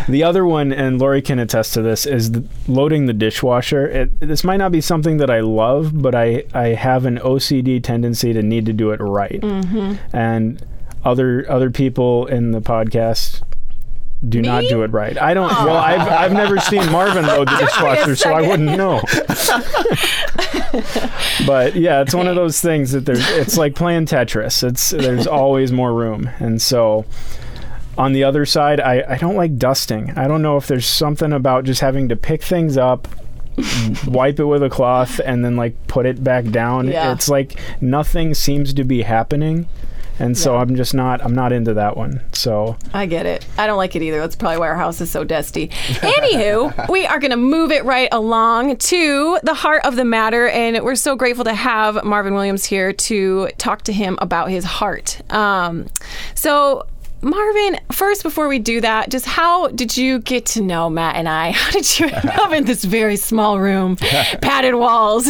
The 0.08 0.22
other 0.24 0.44
one, 0.44 0.72
and 0.72 0.98
Lori 0.98 1.22
can 1.22 1.38
attest 1.38 1.74
to 1.74 1.82
this, 1.82 2.06
is 2.06 2.32
the, 2.32 2.44
loading 2.68 3.06
the 3.06 3.12
dishwasher. 3.12 3.86
It, 3.86 4.20
this 4.20 4.44
might 4.44 4.58
not 4.58 4.72
be 4.72 4.80
something 4.80 5.18
that 5.18 5.30
I 5.30 5.40
love, 5.40 6.00
but 6.00 6.14
I 6.14 6.44
I 6.54 6.68
have 6.68 7.06
an 7.06 7.18
OCD 7.18 7.82
tendency 7.82 8.32
to 8.32 8.42
need 8.42 8.66
to 8.66 8.72
do 8.72 8.90
it 8.90 9.00
right. 9.00 9.40
Mm-hmm. 9.40 10.16
And 10.16 10.64
other 11.04 11.50
other 11.50 11.70
people 11.70 12.26
in 12.26 12.52
the 12.52 12.60
podcast. 12.60 13.42
Do 14.28 14.42
not 14.42 14.64
do 14.68 14.82
it 14.82 14.90
right. 14.92 15.16
I 15.20 15.32
don't. 15.32 15.48
Well, 15.50 15.78
I've, 15.78 16.06
I've 16.06 16.32
never 16.32 16.58
seen 16.58 16.84
Marvin 16.92 17.26
load 17.26 17.48
the 17.48 17.56
dishwasher, 17.60 18.14
so 18.16 18.34
I 18.34 18.42
wouldn't 18.42 18.76
know. 18.76 19.00
but 21.46 21.74
yeah, 21.74 22.02
it's 22.02 22.14
one 22.14 22.28
of 22.28 22.36
those 22.36 22.60
things 22.60 22.92
that 22.92 23.06
there's. 23.06 23.26
It's 23.30 23.56
like 23.56 23.74
playing 23.74 24.06
Tetris. 24.06 24.62
It's 24.62 24.90
there's 24.90 25.26
always 25.26 25.72
more 25.72 25.94
room, 25.94 26.28
and 26.38 26.60
so 26.60 27.06
on 27.96 28.12
the 28.12 28.24
other 28.24 28.44
side, 28.44 28.80
I 28.80 29.04
I 29.08 29.16
don't 29.16 29.36
like 29.36 29.56
dusting. 29.56 30.10
I 30.16 30.28
don't 30.28 30.42
know 30.42 30.56
if 30.56 30.66
there's 30.66 30.86
something 30.86 31.32
about 31.32 31.64
just 31.64 31.80
having 31.80 32.08
to 32.10 32.16
pick 32.16 32.42
things 32.42 32.76
up. 32.76 33.08
wipe 34.06 34.38
it 34.38 34.44
with 34.44 34.62
a 34.62 34.70
cloth 34.70 35.20
and 35.24 35.44
then 35.44 35.56
like 35.56 35.74
put 35.86 36.06
it 36.06 36.22
back 36.24 36.44
down 36.46 36.88
Yeah. 36.88 37.12
it's 37.12 37.28
like 37.28 37.58
nothing 37.82 38.32
seems 38.32 38.72
to 38.72 38.84
be 38.84 39.02
happening 39.02 39.68
and 40.20 40.36
so 40.38 40.54
Yeah. 40.54 40.60
i'm 40.60 40.76
just 40.76 40.94
not 40.94 41.24
i'm 41.24 41.34
not 41.34 41.52
into 41.52 41.74
that 41.74 41.96
one 41.96 42.20
so 42.32 42.76
I 42.94 43.06
get 43.06 43.26
it. 43.26 43.46
I 43.58 43.66
don't 43.66 43.76
like 43.76 43.94
it 43.96 44.02
either. 44.02 44.18
That's 44.18 44.34
probably 44.34 44.58
why 44.58 44.68
our 44.68 44.74
house 44.76 45.00
is 45.02 45.10
so 45.10 45.24
dusty. 45.24 45.68
Anywho, 45.68 46.88
we 46.88 47.06
are 47.06 47.18
going 47.18 47.30
to 47.32 47.36
move 47.36 47.70
it 47.70 47.84
right 47.84 48.08
along 48.12 48.76
to 48.78 49.38
the 49.42 49.52
heart 49.54 49.84
of 49.84 49.96
the 49.96 50.04
matter. 50.06 50.48
And 50.48 50.82
we're 50.82 50.94
so 50.94 51.16
grateful 51.16 51.44
to 51.44 51.54
have 51.54 52.02
Marvin 52.02 52.32
Williams 52.34 52.64
here 52.64 52.92
to 52.94 53.48
talk 53.58 53.82
to 53.82 53.92
him 53.92 54.18
about 54.22 54.48
his 54.50 54.64
heart. 54.64 55.20
Um, 55.32 55.88
so, 56.34 56.86
Marvin, 57.22 57.78
first, 57.92 58.22
before 58.22 58.48
we 58.48 58.58
do 58.58 58.80
that, 58.80 59.10
just 59.10 59.26
how 59.26 59.68
did 59.68 59.96
you 59.98 60.20
get 60.20 60.46
to 60.46 60.62
know 60.62 60.88
Matt 60.88 61.16
and 61.16 61.28
I? 61.28 61.50
How 61.60 61.70
did 61.70 61.98
you 61.98 62.06
end 62.08 62.30
up 62.30 62.52
in 62.52 62.64
this 62.64 62.82
very 62.84 63.16
small 63.16 63.60
room, 63.60 63.96
padded 64.40 64.74
walls? 64.74 65.28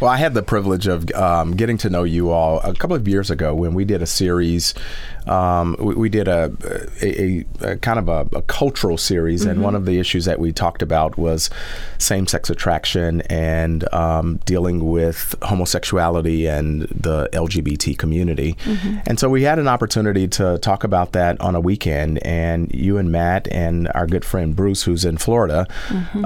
Well, 0.00 0.10
I 0.10 0.16
had 0.16 0.34
the 0.34 0.42
privilege 0.42 0.86
of 0.88 1.10
um, 1.12 1.56
getting 1.56 1.78
to 1.78 1.88
know 1.88 2.02
you 2.02 2.30
all 2.30 2.60
a 2.60 2.74
couple 2.74 2.96
of 2.96 3.06
years 3.06 3.30
ago 3.30 3.54
when 3.54 3.74
we 3.74 3.84
did 3.84 4.02
a 4.02 4.06
series. 4.06 4.74
Um, 5.26 5.76
we, 5.78 5.94
we 5.94 6.08
did 6.08 6.28
a, 6.28 6.52
a, 7.02 7.22
a, 7.22 7.44
a 7.72 7.76
kind 7.76 7.98
of 7.98 8.08
a, 8.08 8.36
a 8.36 8.42
cultural 8.42 8.98
series, 8.98 9.44
and 9.44 9.62
one 9.62 9.74
of 9.74 9.86
the 9.86 9.98
issues 9.98 10.24
that 10.26 10.38
we 10.38 10.52
talked 10.52 10.82
about 10.82 11.16
was 11.16 11.50
same-sex 11.98 12.50
attraction 12.50 13.22
and 13.22 13.92
um, 13.92 14.36
dealing 14.44 14.90
with 14.90 15.34
homosexuality 15.42 16.46
and 16.46 16.82
the 16.82 17.28
LGBT 17.32 17.96
community. 17.98 18.56
And 19.06 19.18
so 19.18 19.28
we 19.28 19.42
had 19.42 19.58
an 19.58 19.68
opportunity 19.68 20.28
to 20.28 20.58
talk 20.58 20.84
about 20.84 21.12
that 21.12 21.40
on 21.40 21.54
a 21.54 21.60
weekend, 21.60 22.24
and 22.24 22.72
you 22.74 22.98
and 22.98 23.10
Matt 23.10 23.48
and 23.48 23.88
our 23.94 24.06
good 24.06 24.24
friend 24.24 24.54
Bruce, 24.54 24.82
who's 24.82 25.04
in 25.04 25.16
Florida, 25.16 25.66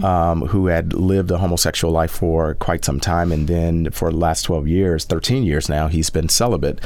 um, 0.03 0.43
who 0.49 0.67
had 0.67 0.93
lived 0.93 1.31
a 1.31 1.39
homosexual 1.39 1.93
life 1.93 2.11
for 2.11 2.55
quite 2.55 2.85
some 2.85 3.01
time, 3.01 3.33
and 3.33 3.49
then 3.49 3.91
for 3.91 4.11
the 4.11 4.17
last 4.17 4.43
12 4.43 4.67
years, 4.69 5.05
13 5.05 5.45
years 5.45 5.69
now, 5.69 5.89
he's 5.89 6.11
been 6.11 6.29
celibate. 6.29 6.81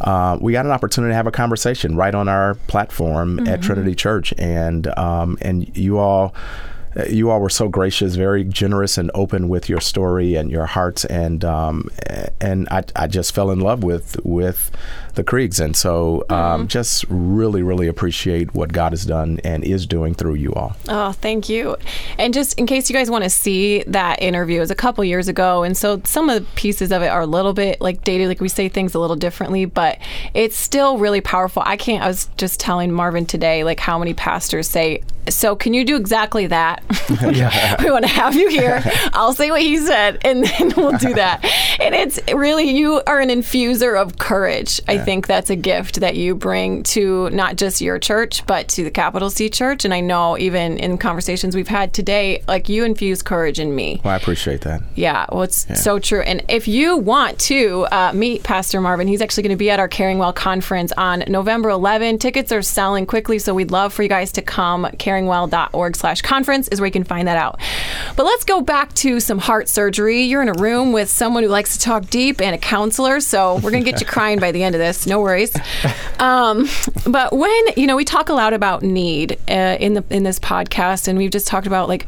Uh, 0.00 0.38
we 0.40 0.52
got 0.52 0.64
an 0.64 0.72
opportunity 0.72 1.10
to 1.10 1.14
have 1.14 1.26
a 1.26 1.30
conversation 1.30 1.96
right 1.96 2.14
on 2.14 2.28
our 2.28 2.54
platform 2.66 3.46
at 3.46 3.60
Trinity 3.62 3.94
Church, 3.94 4.32
and 4.38 4.86
um, 4.98 5.36
and 5.40 5.76
you 5.76 5.98
all. 5.98 6.34
Uh, 6.96 7.04
You 7.04 7.30
all 7.30 7.40
were 7.40 7.50
so 7.50 7.68
gracious, 7.68 8.14
very 8.16 8.44
generous, 8.44 8.98
and 8.98 9.10
open 9.14 9.48
with 9.48 9.68
your 9.68 9.80
story 9.80 10.34
and 10.34 10.50
your 10.50 10.66
hearts, 10.66 11.04
and 11.04 11.44
um, 11.44 11.88
and 12.40 12.68
I, 12.70 12.84
I 12.96 13.06
just 13.06 13.34
fell 13.34 13.50
in 13.50 13.60
love 13.60 13.82
with 13.82 14.16
with 14.24 14.70
the 15.14 15.24
Kriegs, 15.24 15.60
and 15.60 15.76
so 15.76 16.24
um, 16.30 16.68
just 16.68 17.04
really, 17.08 17.62
really 17.62 17.88
appreciate 17.88 18.54
what 18.54 18.72
God 18.72 18.92
has 18.92 19.04
done 19.04 19.40
and 19.44 19.64
is 19.64 19.86
doing 19.86 20.14
through 20.14 20.34
you 20.34 20.52
all. 20.54 20.76
Oh, 20.88 21.12
thank 21.12 21.48
you. 21.48 21.76
And 22.18 22.32
just 22.32 22.58
in 22.58 22.66
case 22.66 22.88
you 22.88 22.94
guys 22.94 23.10
want 23.10 23.24
to 23.24 23.30
see 23.30 23.82
that 23.84 24.22
interview, 24.22 24.58
it 24.58 24.60
was 24.60 24.70
a 24.70 24.76
couple 24.76 25.04
years 25.04 25.28
ago. 25.28 25.62
And 25.62 25.76
so 25.76 26.00
some 26.04 26.28
of 26.30 26.40
the 26.40 26.46
pieces 26.54 26.92
of 26.92 27.02
it 27.02 27.08
are 27.08 27.22
a 27.22 27.26
little 27.26 27.52
bit 27.52 27.80
like 27.80 28.04
dated, 28.04 28.28
like 28.28 28.40
we 28.40 28.48
say 28.48 28.68
things 28.68 28.94
a 28.94 28.98
little 28.98 29.16
differently, 29.16 29.64
but 29.64 29.98
it's 30.34 30.56
still 30.56 30.98
really 30.98 31.20
powerful. 31.20 31.62
I 31.66 31.76
can't, 31.76 32.02
I 32.04 32.08
was 32.08 32.28
just 32.36 32.60
telling 32.60 32.92
Marvin 32.92 33.26
today, 33.26 33.64
like 33.64 33.80
how 33.80 33.98
many 33.98 34.14
pastors 34.14 34.68
say, 34.68 35.02
So 35.28 35.56
can 35.56 35.74
you 35.74 35.84
do 35.84 35.96
exactly 35.96 36.46
that? 36.46 36.79
we 37.10 37.90
want 37.90 38.04
to 38.04 38.10
have 38.10 38.34
you 38.34 38.48
here. 38.48 38.82
I'll 39.12 39.32
say 39.32 39.50
what 39.50 39.62
he 39.62 39.78
said, 39.78 40.18
and 40.24 40.44
then 40.58 40.72
we'll 40.76 40.96
do 40.98 41.14
that. 41.14 41.44
And 41.80 41.94
it's 41.94 42.18
really, 42.32 42.70
you 42.70 43.02
are 43.06 43.20
an 43.20 43.28
infuser 43.28 44.00
of 44.00 44.18
courage. 44.18 44.80
I 44.88 44.98
think 44.98 45.26
that's 45.26 45.50
a 45.50 45.56
gift 45.56 46.00
that 46.00 46.16
you 46.16 46.34
bring 46.34 46.82
to 46.84 47.30
not 47.30 47.56
just 47.56 47.80
your 47.80 47.98
church, 47.98 48.46
but 48.46 48.68
to 48.70 48.84
the 48.84 48.90
capital 48.90 49.30
C 49.30 49.48
church. 49.48 49.84
And 49.84 49.94
I 49.94 50.00
know 50.00 50.38
even 50.38 50.78
in 50.78 50.98
conversations 50.98 51.54
we've 51.54 51.68
had 51.68 51.92
today, 51.92 52.42
like 52.48 52.68
you 52.68 52.84
infuse 52.84 53.22
courage 53.22 53.58
in 53.58 53.74
me. 53.74 54.00
Well, 54.04 54.14
I 54.14 54.16
appreciate 54.16 54.62
that. 54.62 54.82
Yeah, 54.94 55.26
well, 55.30 55.42
it's 55.42 55.66
so 55.82 55.98
true. 55.98 56.20
And 56.22 56.44
if 56.48 56.66
you 56.68 56.96
want 56.96 57.38
to 57.40 57.86
uh, 57.92 58.12
meet 58.14 58.42
Pastor 58.42 58.80
Marvin, 58.80 59.08
he's 59.08 59.20
actually 59.20 59.44
going 59.44 59.50
to 59.50 59.56
be 59.56 59.70
at 59.70 59.78
our 59.78 59.88
Caring 59.88 60.18
Well 60.18 60.32
conference 60.32 60.92
on 60.92 61.24
November 61.28 61.70
11. 61.70 62.18
Tickets 62.18 62.52
are 62.52 62.62
selling 62.62 63.06
quickly, 63.06 63.38
so 63.38 63.54
we'd 63.54 63.70
love 63.70 63.92
for 63.92 64.02
you 64.02 64.08
guys 64.08 64.32
to 64.32 64.42
come. 64.42 64.84
Caringwell.org 64.84 65.96
slash 65.96 66.22
conference 66.22 66.68
is 66.70 66.80
where 66.80 66.86
you 66.86 66.92
can 66.92 67.04
find 67.04 67.28
that 67.28 67.36
out. 67.36 67.60
But 68.16 68.24
let's 68.24 68.44
go 68.44 68.60
back 68.60 68.92
to 68.94 69.20
some 69.20 69.38
heart 69.38 69.68
surgery. 69.68 70.22
You're 70.22 70.42
in 70.42 70.48
a 70.48 70.54
room 70.54 70.92
with 70.92 71.08
someone 71.08 71.42
who 71.42 71.48
likes 71.48 71.76
to 71.76 71.82
talk 71.82 72.08
deep 72.10 72.40
and 72.40 72.54
a 72.54 72.58
counselor, 72.58 73.20
so 73.20 73.56
we're 73.56 73.70
going 73.70 73.84
to 73.84 73.90
get 73.90 74.00
you 74.00 74.06
crying 74.10 74.38
by 74.38 74.52
the 74.52 74.62
end 74.62 74.74
of 74.74 74.80
this. 74.80 75.06
No 75.06 75.20
worries. 75.20 75.54
Um, 76.18 76.68
but 77.06 77.32
when 77.32 77.62
you 77.76 77.86
know 77.86 77.96
we 77.96 78.04
talk 78.04 78.28
a 78.28 78.34
lot 78.34 78.52
about 78.52 78.82
need 78.82 79.38
uh, 79.48 79.76
in 79.80 79.94
the 79.94 80.04
in 80.10 80.22
this 80.22 80.38
podcast, 80.38 81.08
and 81.08 81.18
we've 81.18 81.30
just 81.30 81.46
talked 81.46 81.66
about 81.66 81.88
like 81.88 82.06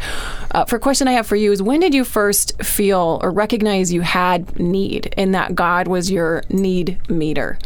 uh, 0.53 0.65
for 0.65 0.77
a 0.77 0.81
question 0.81 1.09
I 1.09 1.13
have 1.13 1.27
for 1.27 1.37
you 1.37 1.53
is 1.53 1.63
when 1.63 1.81
did 1.81 1.95
you 1.95 2.05
first 2.05 2.63
feel 2.63 3.19
or 3.23 3.31
recognize 3.31 3.93
you 3.93 4.03
had 4.03 4.59
need 4.59 5.15
and 5.17 5.35
that 5.35 5.55
God 5.55 5.89
was 5.89 6.11
your 6.11 6.43
need 6.49 6.99
meter? 7.09 7.59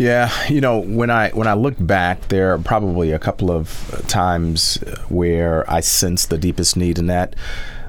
Yeah, 0.00 0.32
you 0.48 0.62
know, 0.62 0.78
when 0.78 1.10
I 1.10 1.28
when 1.30 1.46
I 1.46 1.52
look 1.52 1.74
back, 1.78 2.28
there 2.28 2.54
are 2.54 2.58
probably 2.58 3.12
a 3.12 3.18
couple 3.18 3.50
of 3.50 4.02
times 4.08 4.76
where 5.10 5.70
I 5.70 5.80
sensed 5.80 6.30
the 6.30 6.38
deepest 6.38 6.74
need 6.74 6.98
in 6.98 7.06
that. 7.08 7.36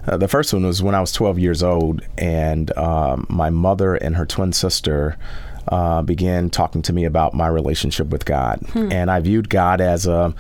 Uh, 0.06 0.18
the 0.18 0.28
first 0.28 0.52
one 0.52 0.66
was 0.66 0.84
when 0.84 0.94
I 0.94 1.00
was 1.00 1.14
12 1.14 1.40
years 1.40 1.64
old, 1.64 2.02
and 2.18 2.76
um, 2.78 3.26
my 3.30 3.50
mother 3.50 3.96
and 3.96 4.18
her 4.18 4.26
twin 4.26 4.52
sister 4.52 5.18
uh, 5.70 6.02
began 6.02 6.50
talking 6.50 6.82
to 6.82 6.92
me 6.92 7.06
about 7.06 7.34
my 7.34 7.48
relationship 7.48 8.08
with 8.10 8.26
God, 8.26 8.60
and 8.92 9.10
I 9.10 9.22
viewed 9.22 9.48
God 9.50 9.80
as 9.80 10.06
a 10.06 10.36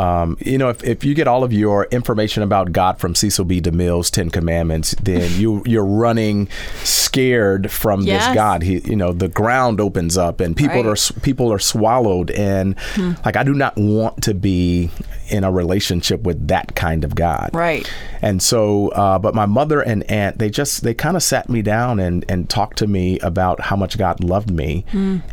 um, 0.00 0.36
you 0.40 0.56
know, 0.58 0.68
if, 0.70 0.82
if 0.84 1.04
you 1.04 1.14
get 1.14 1.26
all 1.28 1.44
of 1.44 1.52
your 1.52 1.84
information 1.90 2.42
about 2.42 2.72
God 2.72 2.98
from 2.98 3.14
Cecil 3.14 3.44
B. 3.44 3.60
DeMille's 3.60 4.10
Ten 4.10 4.30
Commandments, 4.30 4.94
then 5.02 5.30
you 5.40 5.62
you're 5.66 5.84
running 5.84 6.48
scared 6.84 7.70
from 7.70 8.02
Yes. 8.02 8.26
this 8.26 8.34
God. 8.34 8.62
He, 8.62 8.78
you 8.80 8.96
know, 8.96 9.12
the 9.12 9.28
ground 9.28 9.80
opens 9.80 10.16
up 10.16 10.40
and 10.40 10.56
people 10.56 10.84
Right. 10.84 10.86
are 10.86 11.20
people 11.20 11.52
are 11.52 11.58
swallowed, 11.58 12.30
and 12.30 12.76
like 13.24 13.36
I 13.36 13.42
do 13.42 13.52
not 13.54 13.76
want 13.76 14.22
to 14.24 14.34
be 14.34 14.90
in 15.28 15.44
a 15.44 15.52
relationship 15.52 16.22
with 16.22 16.48
that 16.48 16.74
kind 16.74 17.04
of 17.04 17.14
God. 17.14 17.50
Right. 17.52 17.88
And 18.22 18.42
so, 18.42 18.88
uh, 18.88 19.18
but 19.18 19.34
my 19.34 19.46
mother 19.46 19.80
and 19.80 20.02
aunt, 20.10 20.38
they 20.38 20.50
just 20.50 20.82
they 20.82 20.94
kind 20.94 21.16
of 21.16 21.22
sat 21.22 21.48
me 21.48 21.62
down 21.62 22.00
and 22.00 22.24
and 22.28 22.48
talked 22.48 22.78
to 22.78 22.86
me 22.86 23.18
about 23.20 23.60
how 23.60 23.76
much 23.76 23.98
God 23.98 24.22
loved 24.24 24.50
me, 24.50 24.84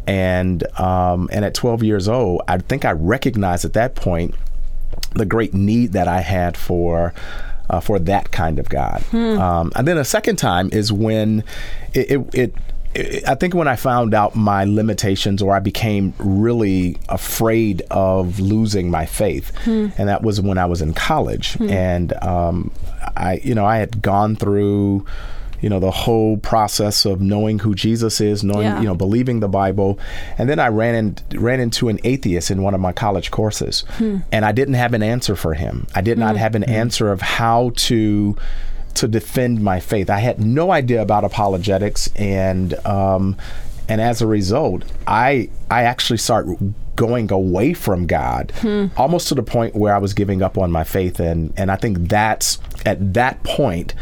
and 0.08 0.80
um, 0.80 1.30
and 1.32 1.46
at 1.46 1.54
12 1.54 1.84
years 1.84 2.08
old, 2.08 2.42
I 2.48 2.58
think 2.58 2.86
I 2.86 2.92
recognized 2.92 3.66
at 3.66 3.74
that 3.74 3.96
point 3.96 4.36
the 5.16 5.26
great 5.26 5.54
need 5.54 5.94
that 5.94 6.08
I 6.08 6.22
had 6.22 6.58
for. 6.58 7.14
Uh, 7.70 7.82
for 7.82 8.00
that 8.00 8.32
kind 8.32 8.60
of 8.60 8.70
God, 8.70 9.04
um, 9.14 9.74
and 9.76 9.86
then 9.86 9.98
a 9.98 10.06
second 10.06 10.38
time 10.38 10.70
is 10.72 10.94
when 10.94 11.44
it, 11.94 12.12
it, 12.12 12.54
it 12.96 13.24
I 13.28 13.36
think 13.36 13.54
when 13.54 13.68
I 13.68 13.76
found 13.76 14.14
out 14.14 14.38
my 14.38 14.64
limitations, 14.64 15.42
or 15.42 15.54
I 15.54 15.60
became 15.60 16.14
really 16.18 16.96
afraid 17.10 17.82
of 17.92 18.40
losing 18.40 18.90
my 18.90 19.06
faith, 19.06 19.52
and 19.66 20.08
that 20.08 20.24
was 20.24 20.40
when 20.40 20.58
I 20.58 20.66
was 20.66 20.82
in 20.82 20.94
college, 20.94 21.58
and 21.60 22.14
um, 22.24 22.72
I, 23.18 23.42
you 23.44 23.54
know, 23.54 23.66
I 23.66 23.80
had 23.80 24.02
gone 24.02 24.38
through, 24.38 25.06
you 25.62 25.70
know, 25.70 25.80
the 25.80 25.92
whole 25.92 26.38
process 26.38 27.06
of 27.06 27.22
knowing 27.22 27.60
who 27.60 27.74
Jesus 27.74 28.22
is, 28.22 28.44
knowing, 28.44 28.68
Yeah. 28.68 28.80
you 28.80 28.88
know, 28.88 28.96
believing 28.96 29.40
the 29.40 29.48
Bible, 29.48 30.00
and 30.38 30.50
then 30.50 30.60
I 30.60 30.68
ran 30.68 30.96
in, 30.96 31.40
ran 31.40 31.60
into 31.60 31.90
an 31.90 32.00
atheist 32.04 32.52
in 32.52 32.62
one 32.62 32.74
of 32.74 32.80
my 32.80 32.92
college 32.92 33.32
courses, 33.32 33.84
hmm. 33.98 34.18
and 34.32 34.46
I 34.46 34.52
didn't 34.52 34.76
have 34.76 34.94
an 34.94 35.04
answer 35.04 35.36
for 35.36 35.54
him. 35.54 35.88
I 35.96 36.02
did 36.02 36.18
not 36.18 36.36
hmm. 36.36 36.40
have 36.40 36.56
an 36.56 36.64
hmm. 36.64 36.72
answer 36.72 37.12
of 37.12 37.22
how 37.22 37.72
to 37.76 38.36
to 38.96 39.08
defend 39.08 39.62
my 39.62 39.80
faith. 39.80 40.10
I 40.10 40.20
had 40.20 40.40
no 40.40 40.72
idea 40.72 41.02
about 41.02 41.24
apologetics, 41.24 42.10
and 42.16 42.74
um, 42.86 43.38
and 43.88 44.02
as 44.02 44.22
a 44.22 44.28
result, 44.28 44.84
I 45.06 45.50
I 45.70 45.84
actually 45.84 46.18
start 46.18 46.48
going 46.96 47.32
away 47.32 47.74
from 47.74 48.08
God, 48.08 48.52
almost 48.98 49.28
to 49.30 49.36
the 49.36 49.44
point 49.44 49.76
where 49.76 49.96
I 49.96 50.00
was 50.00 50.14
giving 50.14 50.42
up 50.42 50.58
on 50.58 50.72
my 50.72 50.84
faith, 50.84 51.20
and 51.20 51.54
and 51.56 51.72
I 51.72 51.76
think 51.76 52.10
that's 52.10 52.60
at 52.86 53.14
that 53.14 53.44
point. 53.44 53.94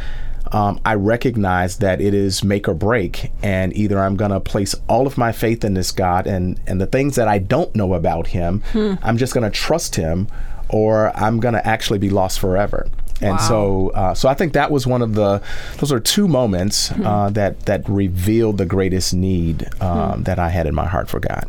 Um, 0.51 0.79
I 0.85 0.93
recognize 0.95 1.77
that 1.77 1.99
it 2.01 2.13
is 2.13 2.43
make 2.43 2.67
or 2.67 2.73
break, 2.73 3.31
and 3.43 3.75
either 3.75 3.99
I'm 3.99 4.15
going 4.15 4.31
to 4.31 4.39
place 4.39 4.75
all 4.87 5.07
of 5.07 5.17
my 5.17 5.31
faith 5.31 5.63
in 5.65 5.73
this 5.73 5.91
God, 5.91 6.27
and 6.27 6.59
and 6.67 6.79
the 6.79 6.85
things 6.85 7.15
that 7.15 7.27
I 7.27 7.39
don't 7.39 7.73
know 7.75 7.93
about 7.93 8.27
Him, 8.27 8.61
I'm 8.73 9.17
just 9.17 9.33
going 9.33 9.43
to 9.43 9.49
trust 9.49 9.95
Him, 9.95 10.27
or 10.69 11.11
I'm 11.17 11.39
going 11.39 11.53
to 11.55 11.67
actually 11.67 11.99
be 11.99 12.09
lost 12.09 12.39
forever. 12.39 12.87
And 13.21 13.31
Wow. 13.37 13.37
so, 13.37 13.89
uh, 13.95 14.13
so 14.13 14.27
I 14.27 14.33
think 14.33 14.53
that 14.53 14.71
was 14.71 14.85
one 14.85 15.01
of 15.01 15.13
the, 15.15 15.41
those 15.77 15.91
are 15.93 16.01
two 16.01 16.27
moments 16.27 16.91
uh, 16.91 17.29
that 17.31 17.61
that 17.65 17.87
revealed 17.87 18.57
the 18.57 18.65
greatest 18.65 19.13
need 19.13 19.67
um, 19.81 20.23
that 20.23 20.37
I 20.37 20.49
had 20.49 20.67
in 20.67 20.75
my 20.75 20.85
heart 20.85 21.07
for 21.09 21.19
God. 21.21 21.45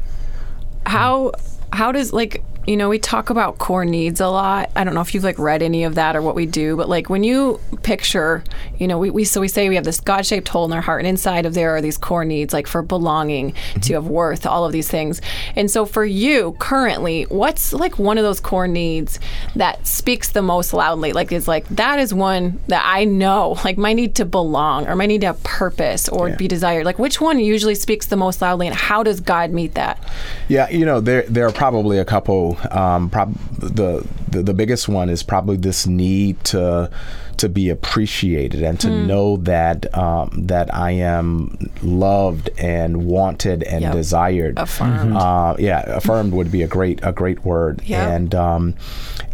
how 0.86 1.32
how 1.72 1.90
does 1.92 2.12
like 2.12 2.42
you 2.66 2.76
know 2.76 2.88
we 2.88 2.99
talk 2.99 3.30
about 3.30 3.58
core 3.58 3.85
needs 3.85 4.20
a 4.20 4.28
lot. 4.28 4.70
I 4.75 4.85
don't 4.85 4.94
know 4.94 5.00
if 5.00 5.14
you've 5.14 5.25
like 5.25 5.38
read 5.38 5.62
any 5.62 5.85
of 5.85 5.94
that 5.94 6.16
or 6.16 6.23
what 6.23 6.35
we 6.35 6.46
do 6.46 6.76
but 6.76 6.88
like 6.88 7.08
when 7.08 7.25
you 7.25 7.61
picture 7.82 8.42
you 8.78 8.88
know 8.88 8.99
we, 8.99 9.11
we 9.11 9.25
so 9.25 9.40
we 9.40 9.49
say 9.49 9.68
we 9.68 9.76
have 9.76 9.85
this 9.85 10.00
god-shaped 10.00 10.49
hole 10.49 10.64
in 10.64 10.73
our 10.73 10.80
heart 10.80 11.00
and 11.00 11.06
inside 11.06 11.46
of 11.46 11.54
there 11.54 11.76
are 11.76 11.80
these 11.80 11.96
core 11.96 12.25
needs 12.25 12.52
like 12.52 12.66
for 12.66 12.82
belonging 12.82 13.52
mm-hmm. 13.52 13.80
to 13.80 13.94
have 13.94 14.06
worth 14.06 14.46
all 14.46 14.64
of 14.64 14.73
these 14.73 14.88
things. 14.88 15.20
And 15.54 15.70
so 15.70 15.87
for 15.87 16.04
you 16.04 16.56
currently 16.58 17.25
what's 17.25 17.73
like 17.73 17.99
one 17.99 18.18
of 18.18 18.25
those 18.25 18.40
core 18.40 18.68
needs 18.68 19.20
that 19.54 19.87
speaks 19.87 20.30
the 20.30 20.42
most 20.42 20.73
loudly? 20.73 21.12
Like 21.12 21.32
is 21.32 21.46
like 21.46 21.68
that 21.68 21.99
is 21.99 22.12
one 22.12 22.61
that 22.68 22.82
i 22.85 23.04
know 23.04 23.58
like 23.64 23.78
my 23.78 23.92
need 23.92 24.14
to 24.16 24.25
belong 24.25 24.87
or 24.87 24.96
my 24.96 25.06
need 25.06 25.20
to 25.20 25.28
have 25.28 25.42
purpose 25.42 26.08
or 26.08 26.28
Yeah. 26.28 26.37
be 26.37 26.49
desired. 26.49 26.85
Like 26.85 26.99
which 26.99 27.20
one 27.20 27.38
usually 27.38 27.75
speaks 27.75 28.06
the 28.06 28.16
most 28.16 28.42
loudly 28.42 28.66
and 28.66 28.75
how 28.76 29.02
does 29.02 29.20
god 29.20 29.50
meet 29.50 29.75
that? 29.75 30.02
Yeah, 30.49 30.68
you 30.70 30.85
know, 30.85 31.00
there 31.00 31.23
there 31.23 31.46
are 31.46 31.52
probably 31.52 31.99
a 31.99 32.04
couple. 32.04 32.55
Um, 32.70 33.10
prob- 33.10 33.34
the, 33.58 34.06
the 34.28 34.42
the 34.42 34.54
biggest 34.54 34.88
one 34.88 35.08
is 35.08 35.22
probably 35.22 35.56
this 35.56 35.86
need 35.86 36.42
to 36.44 36.90
to 37.36 37.48
be 37.50 37.68
appreciated 37.68 38.62
and 38.62 38.80
to 38.80 38.88
know 38.88 39.36
that 39.38 39.94
um, 39.96 40.30
that 40.46 40.75
I 40.75 40.92
am 40.92 41.56
loved 41.82 42.48
and 42.58 43.04
wanted 43.06 43.62
and 43.64 43.82
Yep. 43.82 43.92
desired. 43.92 44.58
Affirmed. 44.58 45.16
Uh, 45.16 45.54
yeah, 45.58 45.82
affirmed 45.86 46.32
would 46.32 46.50
be 46.50 46.62
a 46.62 46.68
great 46.68 47.00
a 47.02 47.12
great 47.12 47.44
word. 47.44 47.82
Yep. 47.84 48.08
And 48.08 48.34
um, 48.34 48.75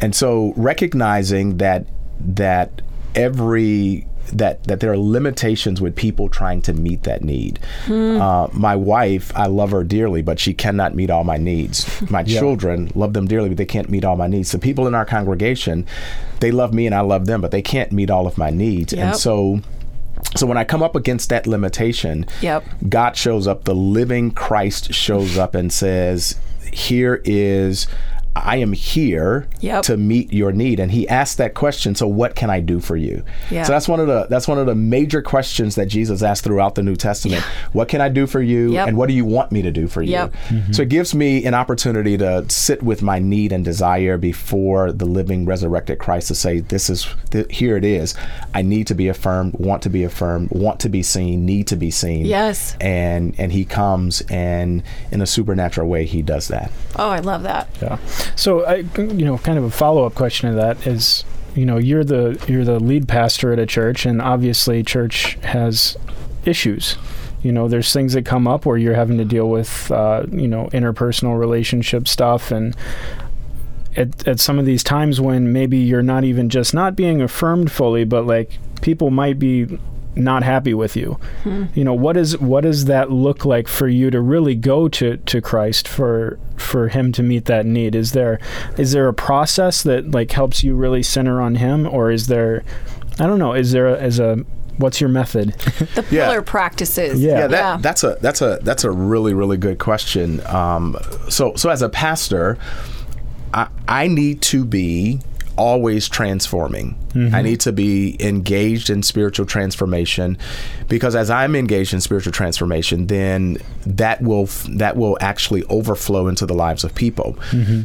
and 0.01 0.15
so 0.17 0.53
recognizing 0.57 1.59
that 1.59 1.87
that 2.21 2.83
every 3.15 4.07
that 4.33 4.65
that 4.65 4.81
there 4.81 4.93
are 4.93 4.99
limitations 4.99 5.81
with 5.81 5.95
people 5.97 6.29
trying 6.29 6.63
to 6.63 6.73
meet 6.73 7.03
that 7.05 7.23
need. 7.23 7.59
Uh, 7.89 8.49
my 8.53 8.77
wife, 8.77 9.33
I 9.37 9.47
love 9.47 9.71
her 9.73 9.85
dearly, 9.85 10.23
but 10.23 10.39
she 10.39 10.55
cannot 10.55 10.95
meet 10.95 11.11
all 11.11 11.25
my 11.25 11.37
needs. 11.37 12.01
My 12.11 12.23
children 12.39 12.91
love 12.95 13.13
them 13.13 13.27
dearly, 13.27 13.49
but 13.51 13.59
they 13.59 13.65
can't 13.67 13.89
meet 13.89 14.05
all 14.05 14.17
my 14.17 14.27
needs. 14.27 14.53
The 14.53 14.59
people 14.59 14.87
in 14.87 14.95
our 14.95 15.05
congregation, 15.05 15.87
they 16.41 16.51
love 16.51 16.73
me 16.73 16.87
and 16.87 16.95
I 16.95 17.01
love 17.01 17.27
them, 17.27 17.41
but 17.41 17.51
they 17.51 17.63
can't 17.63 17.93
meet 17.93 18.11
all 18.11 18.27
of 18.27 18.39
my 18.39 18.51
needs. 18.51 18.93
Yep. 18.93 19.05
And 19.05 19.17
so 19.17 19.61
so 20.37 20.47
when 20.47 20.57
I 20.57 20.65
come 20.65 20.83
up 20.83 20.95
against 20.97 21.29
that 21.29 21.47
limitation, 21.47 22.27
Yep. 22.41 22.65
God 22.89 23.17
shows 23.17 23.47
up, 23.47 23.65
the 23.65 23.75
living 23.75 24.31
Christ 24.31 24.95
shows 24.95 25.37
up 25.37 25.55
and 25.55 25.73
says, 25.73 26.39
Here 26.73 27.21
is 27.25 27.87
I 28.35 28.57
am 28.57 28.73
here 28.73 29.47
Yep. 29.61 29.83
to 29.85 29.97
meet 29.97 30.33
your 30.33 30.53
need. 30.53 30.81
And 30.81 30.91
he 30.91 31.09
asked 31.09 31.39
that 31.39 31.55
question, 31.55 31.95
so 31.95 32.07
what 32.09 32.35
can 32.35 32.49
I 32.51 32.61
do 32.61 32.81
for 32.81 32.97
you? 32.97 33.23
Yeah. 33.51 33.63
So 33.65 33.73
that's 33.73 33.89
one 33.89 34.01
of 34.01 34.07
the 34.07 34.27
that's 34.31 34.49
one 34.49 34.59
of 34.59 34.67
the 34.67 34.75
major 34.75 35.21
questions 35.23 35.75
that 35.75 35.87
Jesus 35.87 36.23
asked 36.23 36.43
throughout 36.45 36.75
the 36.75 36.83
New 36.83 36.97
Testament. 36.97 37.43
What 37.73 37.89
can 37.89 38.01
I 38.01 38.09
do 38.09 38.27
for 38.27 38.41
you? 38.41 38.73
Yep. 38.73 38.89
And 38.89 38.97
what 38.97 39.09
do 39.09 39.15
you 39.15 39.25
want 39.25 39.53
me 39.53 39.63
to 39.63 39.71
do 39.71 39.87
for 39.87 40.03
you? 40.03 40.13
Yep. 40.13 40.35
So 40.73 40.83
it 40.83 40.89
gives 40.89 41.15
me 41.15 41.45
an 41.45 41.55
opportunity 41.55 42.17
to 42.19 42.45
sit 42.49 42.83
with 42.83 43.03
my 43.03 43.19
need 43.19 43.53
and 43.53 43.65
desire 43.65 44.17
before 44.19 44.93
the 44.93 45.05
living 45.07 45.45
resurrected 45.45 45.99
Christ 45.99 46.29
to 46.29 46.35
say, 46.35 46.61
This 46.61 46.89
is 46.91 47.07
th- 47.31 47.47
here 47.55 47.77
it 47.77 47.85
is. 47.85 48.15
I 48.55 48.63
need 48.63 48.87
to 48.89 48.95
be 48.95 49.09
affirmed, 49.09 49.55
want 49.55 49.83
to 49.83 49.91
be 49.91 50.05
affirmed, 50.05 50.49
want 50.51 50.81
to 50.81 50.89
be 50.89 51.03
seen, 51.03 51.45
need 51.45 51.67
to 51.69 51.77
be 51.77 51.91
seen. 51.91 52.25
Yes. 52.27 52.77
And 52.81 53.35
and 53.39 53.53
he 53.53 53.65
comes 53.65 54.23
and 54.31 54.83
in 55.11 55.21
a 55.21 55.27
supernatural 55.27 55.89
way 55.89 56.05
he 56.07 56.23
does 56.23 56.49
that. 56.49 56.71
oh 56.97 57.09
i 57.11 57.19
love 57.21 57.43
that 57.45 57.69
Yeah. 57.81 57.99
So 58.37 58.65
I, 58.65 58.77
you 58.97 59.25
know, 59.25 59.39
kind 59.39 59.59
of 59.59 59.65
a 59.65 59.71
follow 59.71 60.05
up 60.05 60.15
question 60.15 60.51
to 60.51 60.57
that 60.57 60.87
is, 60.87 61.25
you 61.55 61.67
know, 61.67 61.79
you're 61.79 62.05
the 62.05 62.43
you're 62.49 62.65
the 62.65 62.81
lead 62.81 63.09
pastor 63.09 63.53
at 63.53 63.59
a 63.59 63.67
church, 63.67 64.07
and 64.07 64.23
obviously, 64.23 64.83
church 64.83 65.35
has 65.43 65.97
issues. 66.45 66.97
You 67.43 67.53
know, 67.53 67.69
there's 67.69 67.93
things 67.93 68.13
that 68.13 68.25
come 68.25 68.47
up 68.47 68.65
where 68.65 68.77
you're 68.77 68.95
having 68.95 69.19
to 69.19 69.25
deal 69.25 69.51
with, 69.51 69.91
uh, 69.91 70.25
you 70.31 70.49
know, 70.49 70.69
interpersonal 70.73 71.39
relationship 71.39 72.09
stuff, 72.09 72.51
and 72.51 72.77
at 73.97 74.27
at 74.27 74.41
some 74.41 74.59
of 74.59 74.65
these 74.65 74.83
times 74.83 75.21
when 75.21 75.53
maybe 75.53 75.79
you're 75.79 76.03
not 76.03 76.25
even 76.25 76.49
just 76.49 76.73
not 76.73 76.97
being 76.97 77.21
affirmed 77.21 77.71
fully, 77.71 78.05
but 78.05 78.27
like 78.27 78.59
people 78.81 79.11
might 79.11 79.39
be 79.39 79.79
not 80.15 80.43
happy 80.43 80.75
with 80.75 80.97
you. 80.97 81.19
You 81.75 81.85
know, 81.85 81.95
what 81.95 82.17
is 82.17 82.37
what 82.39 82.63
does 82.63 82.85
that 82.87 83.11
look 83.11 83.45
like 83.45 83.67
for 83.69 83.89
you 83.89 84.11
to 84.11 84.21
really 84.21 84.55
go 84.55 84.89
to 84.89 85.17
to 85.17 85.41
Christ 85.41 85.89
for 85.89 86.39
for 86.57 86.89
him 86.89 87.13
to 87.13 87.23
meet 87.23 87.47
that 87.47 87.65
need? 87.67 87.95
Is 87.95 88.13
there 88.13 88.39
is 88.77 88.93
there 88.93 89.09
a 89.09 89.15
process 89.15 89.83
that 89.85 90.11
like 90.11 90.31
helps 90.33 90.63
you 90.63 90.75
really 90.75 91.03
center 91.03 91.41
on 91.41 91.55
him 91.57 91.87
or 91.87 92.11
is 92.11 92.27
there 92.27 92.63
I 93.19 93.27
don't 93.27 93.39
know, 93.39 93.53
is 93.55 93.73
there 93.73 93.87
a, 93.89 94.05
is 94.05 94.19
a 94.21 94.45
what's 94.79 95.01
your 95.01 95.11
method? 95.11 95.55
The 95.95 96.05
Yeah. 96.11 96.27
pillar 96.27 96.43
practices. 96.43 97.21
Yeah. 97.21 97.41
yeah, 97.41 97.47
that, 97.49 97.83
that's 97.83 98.05
a 98.05 98.17
that's 98.21 98.41
a 98.43 98.59
that's 98.63 98.85
a 98.85 98.91
really 98.91 99.35
really 99.35 99.57
good 99.57 99.79
question. 99.79 100.41
Um, 100.47 100.97
so 101.29 101.55
so 101.57 101.71
as 101.71 101.83
a 101.83 101.89
pastor, 101.89 102.59
I, 103.55 103.69
I 103.89 104.07
need 104.09 104.41
to 104.43 104.65
be 104.65 105.21
always 105.57 106.09
transforming. 106.09 106.97
I 107.35 107.43
need 107.43 107.61
to 107.61 107.73
be 107.73 108.17
engaged 108.21 108.89
in 108.89 109.03
spiritual 109.03 109.45
transformation 109.45 110.39
because 110.89 111.15
as 111.15 111.29
I'm 111.31 111.55
engaged 111.55 111.93
in 111.93 112.01
spiritual 112.01 112.33
transformation, 112.33 113.07
then 113.07 113.59
that 113.85 114.23
will 114.23 114.47
that 114.71 114.97
will 114.97 115.19
actually 115.21 115.63
overflow 115.65 116.27
into 116.29 116.47
the 116.47 116.55
lives 116.55 116.85
of 116.85 116.95
people. 116.95 117.37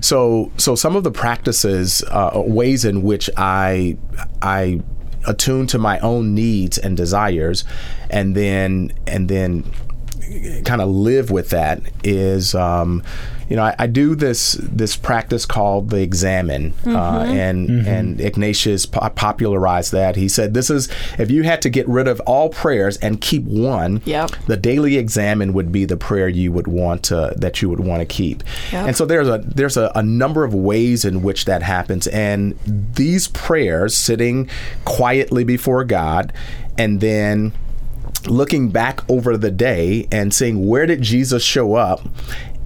So 0.02 0.52
so 0.58 0.76
some 0.76 0.96
of 0.96 1.04
the 1.04 1.12
practices, 1.12 2.04
uh, 2.10 2.42
ways 2.46 2.86
in 2.86 3.02
which 3.04 3.30
I 3.36 3.98
I 4.42 4.80
attune 5.28 5.68
to 5.68 5.78
my 5.78 6.00
own 6.00 6.34
needs 6.34 6.78
and 6.78 6.96
desires, 6.96 7.66
and 8.10 8.34
then 8.34 8.94
and 9.06 9.28
then 9.28 9.66
kind 10.66 10.82
of 10.82 10.90
live 10.90 11.32
with 11.32 11.50
that 11.50 11.82
is 12.04 12.56
um, 12.56 13.04
you 13.50 13.56
know 13.56 13.64
I, 13.64 13.76
I 13.80 13.88
do 13.88 14.16
this 14.16 14.54
this 14.62 14.96
practice 14.96 15.46
called 15.46 15.90
the 15.90 16.02
examen 16.02 16.74
uh, 16.86 17.26
and 17.28 17.70
and 17.88 18.20
Ignatius 18.22 18.86
po- 18.86 19.10
popularized 19.10 19.92
that 19.94 20.16
he 20.16 20.28
said 20.28 20.54
this 20.54 20.70
is 20.70 20.90
if 21.18 21.32
you 21.32 21.44
had 21.44 21.62
to 21.62 21.70
get 21.70 21.88
rid 21.88 22.08
of 22.08 22.20
all 22.22 22.50
prayers 22.50 22.98
and 22.98 23.22
keep 23.22 23.44
one 23.46 24.02
Yep. 24.06 24.32
the 24.48 24.58
daily 24.58 24.98
examen 24.98 25.54
would 25.54 25.72
be 25.72 25.86
the 25.86 25.98
prayer 25.98 26.28
you 26.28 26.52
would 26.52 26.68
want 26.68 27.04
to 27.04 27.34
that 27.38 27.62
you 27.62 27.70
would 27.70 27.80
want 27.80 28.02
to 28.02 28.06
keep 28.06 28.44
Yep. 28.72 28.88
and 28.88 28.96
so 28.98 29.06
there's 29.06 29.28
a 29.28 29.38
there's 29.46 29.78
a, 29.78 29.92
a 29.96 30.04
number 30.04 30.44
of 30.44 30.54
ways 30.54 31.06
in 31.06 31.22
which 31.22 31.46
that 31.46 31.64
happens 31.64 32.08
and 32.08 32.58
these 32.66 33.28
prayers 33.30 33.96
sitting 33.96 34.50
quietly 34.86 35.44
before 35.44 35.84
God 35.84 36.34
and 36.78 37.00
then 37.02 37.54
looking 38.26 38.70
back 38.70 39.08
over 39.10 39.38
the 39.38 39.52
day 39.52 40.08
and 40.12 40.34
seeing 40.34 40.68
where 40.68 40.86
did 40.86 41.02
Jesus 41.02 41.44
show 41.44 41.76
up 41.76 42.02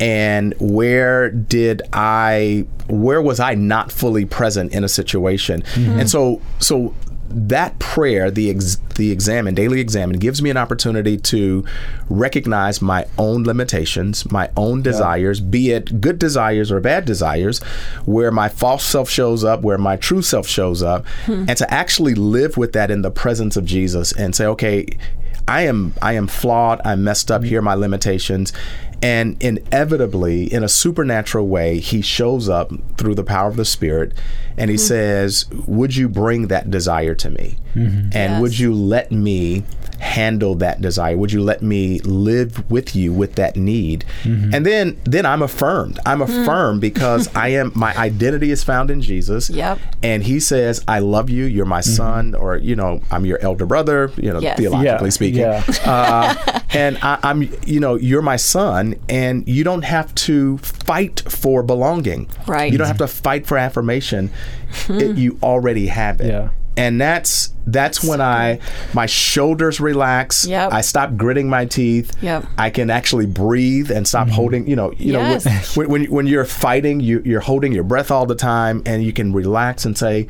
and 0.02 0.56
where 0.60 1.30
did 1.30 1.84
I 1.94 2.66
where 2.90 3.22
was 3.22 3.40
I 3.40 3.54
not 3.54 3.92
fully 3.92 4.26
present 4.26 4.74
in 4.74 4.84
a 4.84 4.90
situation 4.90 5.62
mm-hmm. 5.62 6.00
and 6.00 6.10
so 6.10 6.42
so 6.60 6.94
that 7.34 7.80
prayer 7.80 8.30
the 8.30 8.50
ex, 8.50 8.78
the 8.96 9.12
examen 9.12 9.54
daily 9.56 9.80
examen 9.80 10.18
gives 10.18 10.42
me 10.42 10.50
an 10.50 10.58
opportunity 10.58 11.18
to 11.18 11.64
recognize 12.10 12.82
my 12.82 13.06
own 13.18 13.44
limitations 13.44 14.30
my 14.32 14.50
own 14.58 14.82
desires 14.82 15.40
be 15.40 15.72
it 15.72 16.02
good 16.02 16.20
desires 16.20 16.72
or 16.72 16.82
bad 16.82 17.06
desires 17.06 17.60
where 18.06 18.32
my 18.32 18.50
false 18.50 18.84
self 18.84 19.10
shows 19.10 19.44
up 19.44 19.62
where 19.62 19.78
my 19.78 19.96
true 19.96 20.22
self 20.22 20.48
shows 20.48 20.84
up 20.84 21.08
hmm. 21.26 21.46
and 21.48 21.58
to 21.58 21.72
actually 21.74 22.16
live 22.16 22.58
with 22.58 22.74
that 22.74 22.92
in 22.92 23.02
the 23.02 23.12
presence 23.12 23.56
of 23.56 23.64
Jesus 23.64 24.12
and 24.12 24.36
say 24.36 24.46
okay 24.46 24.86
I 25.48 25.62
am 25.64 25.94
I 26.02 26.14
am 26.14 26.28
flawed. 26.28 26.82
I'm 26.86 27.04
messed 27.04 27.32
up. 27.32 27.42
Hmm. 27.42 27.48
Here 27.48 27.60
are 27.60 27.64
my 27.64 27.74
limitations. 27.74 28.54
And 29.02 29.42
inevitably, 29.42 30.52
in 30.52 30.64
a 30.64 30.70
supernatural 30.70 31.48
way, 31.48 31.80
he 31.80 32.02
shows 32.02 32.48
up 32.48 32.72
through 32.98 33.16
the 33.16 33.24
power 33.24 33.48
of 33.48 33.56
the 33.56 33.66
Spirit 33.66 34.14
and 34.58 34.70
he 34.70 34.76
mm-hmm. 34.76 34.86
says, 34.86 35.46
Would 35.66 35.96
you 35.96 36.08
bring 36.08 36.48
that 36.48 36.70
desire 36.70 37.16
to 37.16 37.30
me? 37.30 37.58
Mm-hmm. 37.74 38.10
And 38.14 38.34
Yes. 38.34 38.42
would 38.42 38.60
you 38.60 38.74
let 38.74 39.12
me 39.12 39.64
handle 40.02 40.56
that 40.56 40.82
desire? 40.82 41.16
Would 41.16 41.32
you 41.32 41.42
let 41.42 41.62
me 41.62 42.00
live 42.00 42.70
with 42.70 42.96
you 42.96 43.14
with 43.14 43.36
that 43.36 43.56
need? 43.56 44.04
Mm-hmm. 44.24 44.54
And 44.54 44.66
then 44.66 45.00
then 45.04 45.26
I'm 45.26 45.42
affirmed. 45.42 46.00
I'm 46.06 46.20
mm-hmm. 46.20 46.42
affirmed 46.42 46.82
because 46.82 47.34
I 47.36 47.50
am 47.50 47.72
my 47.76 47.96
identity 47.96 48.52
is 48.52 48.64
found 48.64 48.92
in 48.92 49.02
Jesus. 49.02 49.50
Yep. 49.50 49.80
And 50.04 50.24
he 50.24 50.40
says, 50.40 50.84
I 50.88 51.00
love 51.00 51.30
you, 51.30 51.46
you're 51.46 51.66
my 51.66 51.82
mm-hmm. 51.82 51.92
son, 51.92 52.36
or 52.36 52.58
you 52.58 52.76
know, 52.76 53.02
I'm 53.12 53.26
your 53.26 53.40
elder 53.40 53.66
brother, 53.66 54.12
you 54.18 54.34
know, 54.34 54.42
Yes. 54.42 54.58
theologically 54.58 55.08
Yeah, 55.08 55.10
speaking. 55.10 55.42
yeah. 55.42 55.64
uh, 55.86 56.60
and 56.72 56.98
I, 57.02 57.20
I'm, 57.24 57.50
you 57.66 57.80
know, 57.80 57.96
you're 57.96 58.22
my 58.22 58.38
son, 58.38 58.96
and 59.08 59.48
you 59.48 59.64
don't 59.64 59.84
have 59.84 60.14
to 60.16 60.58
fight 60.60 61.22
for 61.28 61.62
belonging. 61.62 62.28
Right. 62.48 62.72
You 62.72 62.78
don't 62.78 62.88
have 62.88 62.98
to 62.98 63.08
fight 63.08 63.46
for 63.46 63.58
affirmation. 63.58 64.32
It, 64.90 65.18
you 65.18 65.38
already 65.44 65.88
have 65.88 66.22
it. 66.22 66.28
Yeah. 66.28 66.50
And 66.78 67.02
that's 67.02 67.54
that's 67.68 68.04
when 68.04 68.22
I 68.22 68.60
my 68.94 69.06
shoulders 69.06 69.80
relax. 69.80 70.46
Yep. 70.48 70.72
I 70.72 70.82
stop 70.82 71.18
gritting 71.18 71.50
my 71.50 71.66
teeth. 71.66 72.16
Yep. 72.24 72.46
I 72.58 72.70
can 72.70 72.90
actually 72.90 73.26
breathe 73.26 73.92
and 73.92 74.08
stop 74.08 74.28
mm-hmm. 74.28 74.36
holding. 74.36 74.68
You 74.68 74.76
know. 74.76 74.92
You 74.94 75.14
Yes. 75.14 75.46
know 75.46 75.82
when, 75.82 75.90
when 75.90 76.12
when 76.12 76.28
you're 76.28 76.46
fighting, 76.46 77.02
you, 77.02 77.22
you're 77.26 77.42
holding 77.42 77.74
your 77.74 77.84
breath 77.84 78.10
all 78.10 78.26
the 78.26 78.36
time, 78.36 78.82
and 78.86 79.04
you 79.04 79.12
can 79.12 79.34
relax 79.34 79.84
and 79.86 79.98
say, 79.98 80.28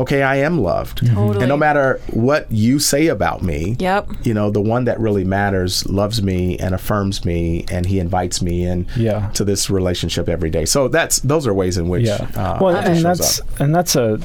"Okay, 0.00 0.22
I 0.22 0.36
am 0.36 0.60
loved." 0.60 1.06
Totally. 1.06 1.38
And 1.40 1.48
no 1.48 1.56
matter 1.56 2.00
what 2.10 2.46
you 2.50 2.78
say 2.78 3.06
about 3.08 3.42
me, 3.42 3.76
Yep. 3.78 4.08
you 4.24 4.34
know, 4.34 4.50
the 4.50 4.60
one 4.60 4.84
that 4.86 4.98
really 4.98 5.24
matters 5.24 5.86
loves 5.88 6.22
me 6.22 6.56
and 6.58 6.74
affirms 6.74 7.24
me, 7.24 7.64
and 7.70 7.86
he 7.86 7.98
invites 8.00 8.42
me 8.42 8.64
in 8.64 8.86
Yeah. 8.96 9.28
to 9.34 9.44
this 9.44 9.70
relationship 9.70 10.28
every 10.28 10.50
day. 10.50 10.64
So 10.64 10.88
that's 10.88 11.20
those 11.20 11.46
are 11.46 11.54
ways 11.54 11.78
in 11.78 11.88
which 11.88 12.06
Yeah. 12.06 12.26
uh, 12.36 12.58
well, 12.60 12.74
and 12.76 13.04
that's 13.04 13.40
up. 13.40 13.60
and 13.60 13.74
that's 13.74 13.94
a, 13.94 14.18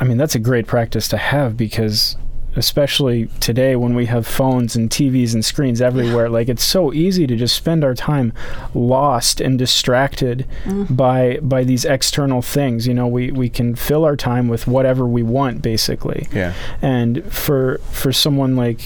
I 0.00 0.04
mean, 0.04 0.18
that's 0.18 0.34
a 0.34 0.38
great 0.38 0.66
practice 0.66 1.08
to 1.08 1.16
have 1.16 1.56
because, 1.56 2.16
especially 2.56 3.26
today 3.40 3.76
when 3.76 3.94
we 3.94 4.06
have 4.06 4.26
phones 4.26 4.76
and 4.76 4.90
TVs 4.90 5.34
and 5.34 5.44
screens 5.44 5.80
everywhere, 5.80 6.28
like 6.28 6.48
it's 6.48 6.64
so 6.64 6.92
easy 6.92 7.26
to 7.26 7.36
just 7.36 7.56
spend 7.56 7.84
our 7.84 7.94
time 7.94 8.32
lost 8.74 9.40
and 9.40 9.58
distracted 9.58 10.46
mm. 10.64 10.94
by 10.94 11.38
by 11.42 11.64
these 11.64 11.84
external 11.84 12.42
things. 12.42 12.86
You 12.86 12.94
know, 12.94 13.06
we 13.06 13.30
we 13.30 13.48
can 13.48 13.74
fill 13.74 14.04
our 14.04 14.16
time 14.16 14.48
with 14.48 14.66
whatever 14.66 15.06
we 15.06 15.22
want, 15.22 15.62
basically. 15.62 16.28
Yeah. 16.32 16.54
And 16.80 17.24
for 17.32 17.78
for 17.90 18.12
someone 18.12 18.56
like 18.56 18.80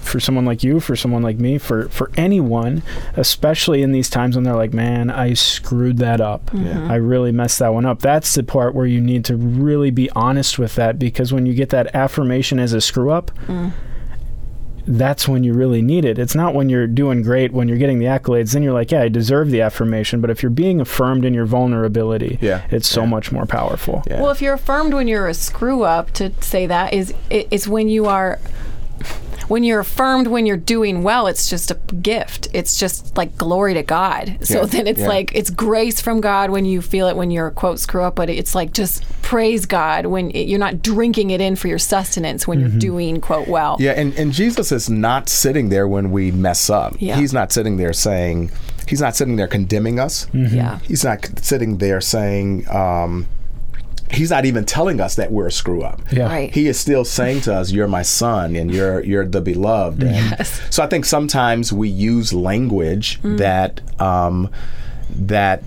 for 0.00 0.20
someone 0.20 0.44
like 0.44 0.62
you, 0.62 0.80
for 0.80 0.96
someone 0.96 1.22
like 1.22 1.38
me, 1.38 1.58
for 1.58 1.88
for 1.88 2.10
anyone, 2.16 2.82
especially 3.16 3.82
in 3.82 3.92
these 3.92 4.08
times 4.08 4.36
when 4.36 4.44
they're 4.44 4.54
like, 4.56 4.72
"Man, 4.72 5.10
I 5.10 5.34
screwed 5.34 5.98
that 5.98 6.20
up. 6.20 6.50
I 6.54 6.96
really 6.96 7.32
messed 7.32 7.58
that 7.58 7.72
one 7.72 7.84
up." 7.84 8.00
That's 8.00 8.34
the 8.34 8.42
part 8.42 8.74
where 8.74 8.86
you 8.86 9.00
need 9.00 9.24
to 9.26 9.36
really 9.36 9.90
be 9.90 10.10
honest 10.10 10.58
with 10.58 10.74
that 10.76 10.98
because 10.98 11.32
when 11.32 11.46
you 11.46 11.54
get 11.54 11.70
that 11.70 11.94
affirmation 11.94 12.58
as 12.58 12.72
a 12.72 12.80
screw 12.80 13.09
up, 13.10 13.30
mm. 13.46 13.72
that's 14.86 15.28
when 15.28 15.44
you 15.44 15.52
really 15.52 15.82
need 15.82 16.04
it. 16.04 16.18
It's 16.18 16.34
not 16.34 16.54
when 16.54 16.68
you're 16.68 16.86
doing 16.86 17.22
great, 17.22 17.52
when 17.52 17.68
you're 17.68 17.78
getting 17.78 17.98
the 17.98 18.06
accolades, 18.06 18.52
then 18.52 18.62
you're 18.62 18.72
like, 18.72 18.90
yeah, 18.90 19.02
I 19.02 19.08
deserve 19.08 19.50
the 19.50 19.60
affirmation. 19.60 20.20
But 20.20 20.30
if 20.30 20.42
you're 20.42 20.50
being 20.50 20.80
affirmed 20.80 21.24
in 21.24 21.34
your 21.34 21.44
vulnerability, 21.46 22.38
Yeah. 22.40 22.62
it's 22.70 22.88
so 22.88 23.02
Yeah. 23.02 23.08
much 23.08 23.30
more 23.30 23.46
powerful. 23.46 24.02
Yeah. 24.08 24.20
Well, 24.22 24.30
if 24.30 24.40
you're 24.40 24.54
affirmed 24.54 24.94
when 24.94 25.06
you're 25.06 25.28
a 25.28 25.34
screw 25.34 25.82
up, 25.82 26.10
to 26.12 26.32
say 26.40 26.66
that 26.66 26.92
is 26.94 27.12
it- 27.28 27.46
it's 27.50 27.68
when 27.68 27.88
you 27.88 28.06
are 28.06 28.38
when 29.50 29.64
you're 29.64 29.80
affirmed 29.80 30.28
when 30.28 30.46
you're 30.46 30.56
doing 30.56 31.02
well. 31.02 31.26
It's 31.26 31.50
just 31.50 31.72
a 31.72 31.74
gift. 32.00 32.46
It's 32.52 32.78
just 32.78 33.16
like 33.16 33.36
glory 33.36 33.74
to 33.74 33.82
God. 33.82 34.38
So 34.42 34.60
Yeah, 34.60 34.66
then 34.66 34.86
it's 34.86 35.00
yeah. 35.00 35.08
like 35.08 35.34
it's 35.34 35.50
grace 35.50 36.00
from 36.00 36.20
God 36.20 36.50
when 36.50 36.64
you 36.64 36.80
feel 36.80 37.08
it 37.08 37.16
when 37.16 37.32
you're 37.32 37.50
quote 37.50 37.80
screw 37.80 38.04
up, 38.04 38.14
but 38.14 38.30
it's 38.30 38.54
like 38.54 38.72
just 38.72 39.04
praise 39.22 39.66
God 39.66 40.06
when 40.06 40.30
it, 40.30 40.46
you're 40.46 40.60
not 40.60 40.82
drinking 40.82 41.30
it 41.30 41.40
in 41.40 41.56
for 41.56 41.66
your 41.66 41.80
sustenance 41.80 42.46
when 42.46 42.60
you're 42.60 42.68
doing 42.68 43.20
quote 43.20 43.48
well. 43.48 43.76
Yeah, 43.80 43.92
and, 43.92 44.14
and 44.14 44.32
Jesus 44.32 44.70
is 44.70 44.88
not 44.88 45.28
sitting 45.28 45.68
there 45.68 45.88
when 45.88 46.12
we 46.12 46.30
mess 46.30 46.70
up. 46.70 46.94
Yeah. 47.00 47.16
He's 47.16 47.32
not 47.32 47.50
sitting 47.50 47.76
there 47.76 47.92
saying, 47.92 48.52
he's 48.86 49.00
not 49.00 49.16
sitting 49.16 49.34
there 49.34 49.48
condemning 49.48 49.98
us. 49.98 50.28
Yeah. 50.32 50.78
He's 50.80 51.02
not 51.02 51.28
sitting 51.40 51.78
there 51.78 52.00
saying, 52.00 52.68
um, 52.68 53.26
he's 54.10 54.30
not 54.30 54.44
even 54.44 54.64
telling 54.64 55.00
us 55.00 55.14
that 55.16 55.30
we're 55.30 55.46
a 55.46 55.52
screw 55.52 55.82
up. 55.82 56.00
Yeah. 56.12 56.26
Right. 56.26 56.54
He 56.54 56.66
is 56.66 56.78
still 56.78 57.04
saying 57.04 57.42
to 57.42 57.54
us, 57.54 57.70
"You're 57.70 57.88
my 57.88 58.02
son, 58.02 58.56
and 58.56 58.70
you're 58.70 59.02
you're 59.04 59.26
the 59.26 59.40
beloved." 59.40 60.02
And 60.02 60.10
Yes. 60.38 60.60
So 60.70 60.82
I 60.82 60.86
think 60.86 61.04
sometimes 61.04 61.72
we 61.72 61.88
use 61.88 62.32
language 62.32 63.20
that 63.22 63.80
um, 64.00 64.50
that 65.10 65.62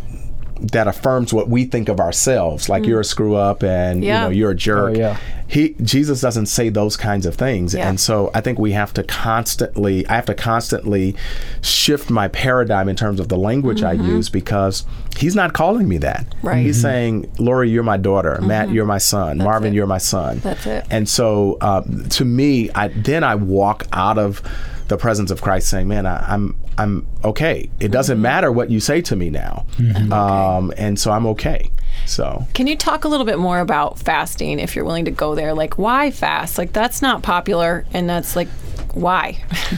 that 0.61 0.87
affirms 0.87 1.33
what 1.33 1.49
we 1.49 1.65
think 1.65 1.89
of 1.89 1.99
ourselves, 1.99 2.69
like 2.69 2.85
you're 2.85 2.99
a 3.01 3.05
screw 3.05 3.35
up 3.35 3.63
and 3.63 4.03
Yeah. 4.03 4.21
you 4.21 4.25
know 4.25 4.29
you're 4.29 4.51
a 4.51 4.55
jerk. 4.55 4.91
Oh, 4.95 4.97
yeah. 4.99 5.17
He 5.47 5.75
Jesus 5.81 6.21
doesn't 6.21 6.47
say 6.47 6.69
those 6.69 6.97
kinds 6.97 7.25
of 7.25 7.35
things, 7.35 7.73
Yeah. 7.73 7.87
and 7.89 7.99
so 7.99 8.31
I 8.33 8.41
think 8.41 8.57
we 8.59 8.71
have 8.71 8.93
to 8.93 9.03
constantly. 9.03 10.07
I 10.07 10.15
have 10.15 10.25
to 10.25 10.33
constantly 10.33 11.15
shift 11.61 12.09
my 12.09 12.27
paradigm 12.27 12.89
in 12.89 12.95
terms 12.95 13.19
of 13.19 13.29
the 13.29 13.37
language 13.37 13.83
I 13.83 13.91
use 13.93 14.29
because 14.29 14.85
he's 15.17 15.35
not 15.35 15.53
calling 15.53 15.87
me 15.87 15.97
that. 15.99 16.25
Mm-hmm. 16.27 16.47
Right. 16.47 16.55
Mm-hmm. 16.57 16.65
He's 16.65 16.81
saying, 16.81 17.31
"Lori, 17.39 17.69
you're 17.69 17.83
my 17.83 17.97
daughter. 17.97 18.39
Matt, 18.41 18.69
you're 18.71 18.85
my 18.85 18.97
son. 18.97 19.37
Marvin, 19.37 19.73
it. 19.73 19.75
you're 19.75 19.85
my 19.87 19.97
son." 19.99 20.39
That's 20.43 20.65
it. 20.65 20.85
And 20.89 21.07
so, 21.07 21.57
uh, 21.61 21.81
to 22.11 22.25
me, 22.25 22.69
I 22.73 22.87
then 22.87 23.23
I 23.23 23.35
walk 23.35 23.85
out 23.91 24.17
of 24.17 24.41
the 24.87 24.97
presence 24.97 25.29
of 25.29 25.41
Christ, 25.41 25.67
saying, 25.69 25.87
"Man, 25.87 26.05
I, 26.05 26.17
I'm 26.33 26.55
I'm 26.77 27.05
okay. 27.23 27.69
It 27.79 27.89
doesn't 27.91 28.15
Mm-hmm. 28.15 28.21
matter 28.21 28.51
what 28.51 28.69
you 28.71 28.79
say 28.79 29.01
to 29.01 29.15
me 29.15 29.29
now, 29.29 29.65
um, 30.11 30.73
and 30.77 30.99
so 30.99 31.11
I'm 31.11 31.25
okay." 31.27 31.71
So 32.05 32.45
Can 32.53 32.67
you 32.67 32.75
talk 32.75 33.05
a 33.05 33.07
little 33.07 33.25
bit 33.25 33.39
more 33.39 33.59
about 33.59 33.97
fasting 33.99 34.59
if 34.59 34.75
you're 34.75 34.83
willing 34.83 35.05
to 35.05 35.11
go 35.11 35.35
there? 35.35 35.53
Like, 35.53 35.77
why 35.77 36.11
fast? 36.11 36.57
Like, 36.57 36.73
that's 36.73 37.01
not 37.01 37.21
popular, 37.21 37.85
and 37.93 38.09
that's 38.09 38.35
like 38.35 38.47
why? 38.93 39.37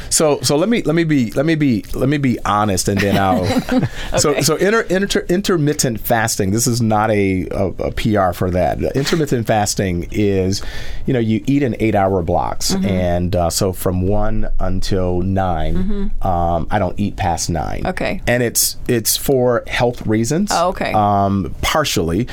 So 0.10 0.39
so 0.41 0.56
let 0.58 0.69
me 0.69 0.82
let 0.84 0.95
me 0.95 1.04
be 1.04 1.32
let 1.32 1.45
me 1.45 1.56
be 1.56 1.84
let 1.93 2.10
me 2.10 2.17
be 2.17 2.38
honest, 2.45 2.88
and 2.88 2.99
then 2.99 3.17
I'll. 3.17 3.45
So 4.19 4.41
so 4.41 4.56
inter, 4.56 4.82
inter, 4.82 5.25
intermittent 5.30 5.99
fasting. 5.99 6.51
This 6.51 6.67
is 6.67 6.82
not 6.82 7.12
a, 7.12 7.47
a, 7.51 7.65
a 7.67 7.91
PR 7.91 8.32
for 8.34 8.49
that. 8.51 8.82
Intermittent 8.95 9.45
fasting 9.47 10.08
is, 10.12 10.62
you 11.06 11.13
know, 11.13 11.19
you 11.19 11.43
eat 11.47 11.63
in 11.63 11.75
eight 11.80 11.95
hour 11.95 12.21
blocks, 12.21 12.73
Mm-hmm. 12.73 12.86
and 12.86 13.36
uh, 13.36 13.49
so 13.49 13.71
from 13.73 14.08
one 14.08 14.49
until 14.60 15.21
9 15.21 16.12
um, 16.21 16.67
I 16.71 16.80
don't 16.80 16.97
eat 16.99 17.15
past 17.15 17.49
nine. 17.49 17.80
Mm-hmm. 17.80 17.88
Okay. 17.88 18.21
and 18.28 18.41
it's 18.43 18.78
it's 18.88 19.15
for 19.17 19.63
health 19.67 20.06
reasons. 20.08 20.49
Oh, 20.54 20.69
okay. 20.69 20.91
Um, 20.93 21.54
partially, 21.62 22.28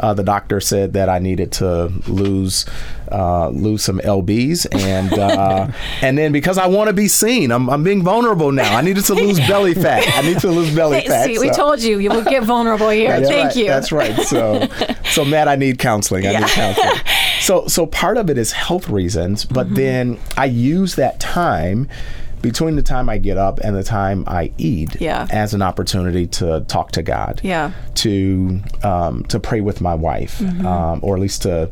uh, 0.00 0.14
the 0.14 0.22
doctor 0.24 0.60
said 0.60 0.92
that 0.94 1.08
I 1.08 1.18
needed 1.18 1.52
to 1.52 1.86
lose 2.06 2.64
uh, 3.10 3.48
lose 3.50 3.82
some 3.84 3.98
lbs, 4.00 4.66
and 4.74 5.12
uh, 5.18 5.68
and 6.02 6.16
then 6.18 6.32
because 6.32 6.58
I 6.58 6.66
want 6.66 6.88
to 6.88 6.92
be 6.94 7.08
seen, 7.08 7.50
I'm, 7.50 7.68
I'm 7.70 7.82
being 7.82 8.02
vulnerable 8.02 8.52
now. 8.52 8.76
I 8.76 8.82
needed 8.82 9.04
to 9.06 9.14
lose 9.14 9.38
belly 9.48 9.74
fat. 9.74 10.04
I 10.16 10.22
need 10.22 10.38
to 10.40 10.48
lose 10.50 10.74
belly 10.74 11.00
fat. 11.06 11.26
see, 11.26 11.38
we 11.38 11.50
told 11.50 11.80
you 11.80 11.98
you 11.98 12.10
will 12.10 12.24
get 12.24 12.44
vulnerable 12.44 12.88
here. 12.90 13.08
that's 13.10 13.28
Thank 13.28 13.46
right, 13.48 13.56
you. 13.56 13.66
That's 13.66 13.92
right. 13.92 14.14
So, 14.28 14.68
so 15.04 15.24
Matt, 15.24 15.48
I 15.48 15.56
need 15.56 15.78
counseling. 15.78 16.26
I 16.26 16.38
need 16.40 16.48
counseling. 16.48 16.96
So, 17.40 17.66
so 17.66 17.86
part 17.86 18.16
of 18.18 18.28
it 18.30 18.36
is 18.38 18.52
health 18.52 18.88
reasons, 18.88 19.44
but 19.44 19.66
Mm-hmm. 19.66 19.74
then 19.74 20.18
I 20.36 20.44
use 20.46 20.96
that 20.96 21.18
time 21.20 21.88
between 22.42 22.76
the 22.76 22.82
time 22.82 23.08
I 23.08 23.18
get 23.18 23.36
up 23.36 23.58
and 23.60 23.74
the 23.74 23.82
time 23.82 24.22
I 24.28 24.52
eat 24.58 25.00
Yeah. 25.00 25.26
as 25.30 25.54
an 25.54 25.62
opportunity 25.62 26.26
to 26.28 26.64
talk 26.68 26.92
to 26.92 27.02
God. 27.02 27.40
Yeah. 27.42 27.72
To 27.96 28.60
um, 28.82 29.24
to 29.24 29.40
pray 29.40 29.60
with 29.60 29.80
my 29.80 29.94
wife, 29.94 30.38
Mm-hmm. 30.38 30.66
um, 30.66 31.00
or 31.02 31.16
at 31.16 31.20
least 31.20 31.42
to. 31.42 31.70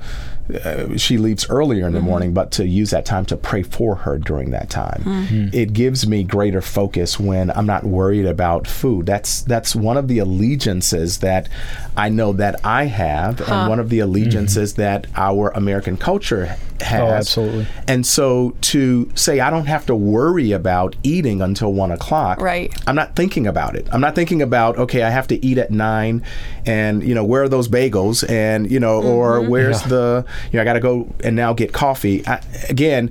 Uh, 0.65 0.97
she 0.97 1.19
leaves 1.19 1.49
earlier 1.51 1.87
in 1.87 1.93
Mm-hmm. 1.93 1.95
the 1.95 2.01
morning, 2.01 2.33
but 2.35 2.51
to 2.53 2.67
use 2.67 2.91
that 2.91 3.05
time 3.05 3.25
to 3.27 3.37
pray 3.37 3.63
for 3.63 3.97
her 3.97 4.19
during 4.19 4.51
that 4.51 4.71
time, 4.71 5.03
Mm-hmm. 5.05 5.49
it 5.53 5.73
gives 5.73 6.07
me 6.07 6.23
greater 6.25 6.61
focus 6.61 7.19
when 7.19 7.51
I'm 7.51 7.67
not 7.67 7.85
worried 7.85 8.27
about 8.27 8.67
food. 8.67 9.07
That's 9.07 9.43
that's 9.43 9.75
one 9.75 9.97
of 9.97 10.09
the 10.09 10.19
allegiances 10.19 11.19
that 11.19 11.49
I 11.97 12.09
know 12.09 12.33
that 12.35 12.61
I 12.65 12.85
have, 12.87 13.41
and 13.41 13.69
one 13.69 13.81
of 13.81 13.89
the 13.89 14.01
allegiances 14.01 14.75
that 14.75 15.07
our 15.17 15.49
American 15.51 15.97
culture 15.97 16.57
has. 16.81 17.01
Oh, 17.01 17.07
absolutely. 17.11 17.67
And 17.89 18.07
so 18.07 18.55
to 18.61 19.11
say 19.15 19.41
I 19.41 19.49
don't 19.51 19.65
have 19.67 19.87
to 19.87 19.95
worry 19.97 20.53
about 20.53 20.95
eating 21.03 21.41
until 21.41 21.73
one 21.73 21.91
o'clock, 21.91 22.39
Right. 22.41 22.71
I'm 22.87 22.95
not 22.95 23.17
thinking 23.17 23.47
about 23.47 23.77
it. 23.77 23.89
I'm 23.93 24.01
not 24.03 24.15
thinking 24.15 24.43
about 24.43 24.77
okay, 24.79 25.03
I 25.03 25.11
have 25.11 25.27
to 25.29 25.45
eat 25.45 25.57
at 25.59 25.71
nine, 25.71 26.23
and 26.67 27.03
you 27.03 27.15
know 27.15 27.25
where 27.25 27.43
are 27.45 27.49
those 27.49 27.69
bagels, 27.69 28.29
and 28.29 28.71
you 28.71 28.79
know, 28.81 29.03
or 29.03 29.41
where's 29.41 29.83
the 29.85 30.25
you 30.53 30.57
know 30.57 30.63
I 30.63 30.65
got 30.65 30.75
to 30.75 30.81
go 30.81 31.13
and 31.23 31.37
now 31.37 31.53
get 31.53 31.73
coffee. 31.73 32.27
I, 32.27 32.41
again, 32.69 33.11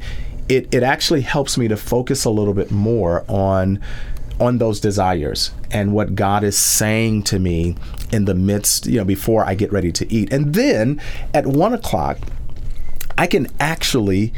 it 0.50 0.68
it 0.74 0.84
actually 0.84 1.22
helps 1.22 1.58
me 1.58 1.68
to 1.68 1.78
focus 1.78 2.26
a 2.26 2.30
little 2.30 2.54
bit 2.54 2.72
more 2.72 3.26
on 3.28 3.80
on 4.40 4.58
those 4.58 4.80
desires 4.80 5.52
and 5.72 5.94
what 5.94 6.14
God 6.14 6.44
is 6.44 6.58
saying 6.58 7.24
to 7.24 7.40
me 7.40 7.76
in 8.12 8.26
the 8.26 8.36
midst, 8.36 8.86
you 8.86 8.98
know, 8.98 9.06
before 9.06 9.46
I 9.46 9.56
get 9.56 9.72
ready 9.72 9.92
to 9.94 10.12
eat, 10.14 10.32
and 10.32 10.54
then 10.54 11.02
at 11.34 11.46
one 11.46 11.74
o'clock. 11.74 12.20
I 13.18 13.28
can 13.28 13.48
actually 13.62 14.34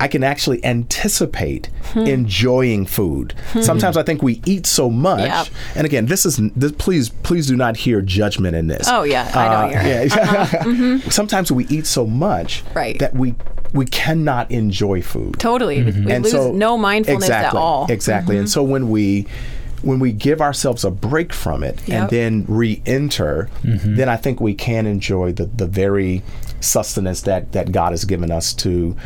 I 0.00 0.08
can 0.08 0.24
actually 0.24 0.64
anticipate 0.64 1.66
hmm. 1.92 2.00
enjoying 2.00 2.86
food. 2.86 3.34
Hmm. 3.52 3.62
Sometimes 3.62 3.96
I 3.96 4.02
think 4.02 4.22
we 4.22 4.40
eat 4.46 4.66
so 4.66 4.90
much, 4.90 5.20
Yep. 5.20 5.46
and 5.76 5.86
again, 5.86 6.06
this 6.06 6.26
is 6.26 6.40
this, 6.56 6.72
please 6.72 7.08
please 7.08 7.46
do 7.46 7.56
not 7.56 7.76
hear 7.76 8.00
judgment 8.00 8.56
in 8.56 8.66
this. 8.66 8.86
Oh, 8.88 9.02
yeah, 9.02 9.30
I 9.34 9.70
don't 9.70 9.82
hear 9.82 10.02
it. 10.02 10.14
yeah. 10.14 10.24
Uh-huh. 10.24 10.58
Mm-hmm. 10.74 11.10
Sometimes 11.10 11.52
we 11.52 11.66
eat 11.66 11.86
so 11.86 12.06
much 12.06 12.64
Right. 12.74 12.98
that 12.98 13.14
we 13.14 13.34
we 13.72 13.86
cannot 13.86 14.50
enjoy 14.50 15.02
food 15.02 15.38
Totally. 15.38 15.82
We 15.82 15.92
mm-hmm. 15.92 16.10
and 16.10 16.24
lose 16.24 16.32
so 16.32 16.52
no 16.52 16.78
mindfulness 16.78 17.24
exactly, 17.24 17.58
at 17.58 17.62
all. 17.62 17.84
Mm-hmm. 17.84 17.92
Exactly. 17.92 18.36
And 18.38 18.46
mm-hmm. 18.46 18.52
so 18.52 18.62
when 18.62 18.88
we 18.88 19.26
when 19.82 20.00
we 20.00 20.12
give 20.12 20.40
ourselves 20.40 20.84
a 20.84 20.90
break 20.90 21.32
from 21.32 21.62
it 21.62 21.78
Yep. 21.86 22.00
and 22.00 22.10
then 22.10 22.44
re-enter, 22.48 23.50
then 23.62 24.08
I 24.08 24.16
think 24.16 24.40
we 24.40 24.54
can 24.54 24.86
enjoy 24.86 25.32
the, 25.32 25.44
the 25.44 25.66
very 25.66 26.22
sustenance 26.60 27.20
that, 27.22 27.52
that 27.52 27.70
God 27.70 27.92
has 27.92 28.04
given 28.06 28.30
us 28.30 28.54
to 28.54 28.96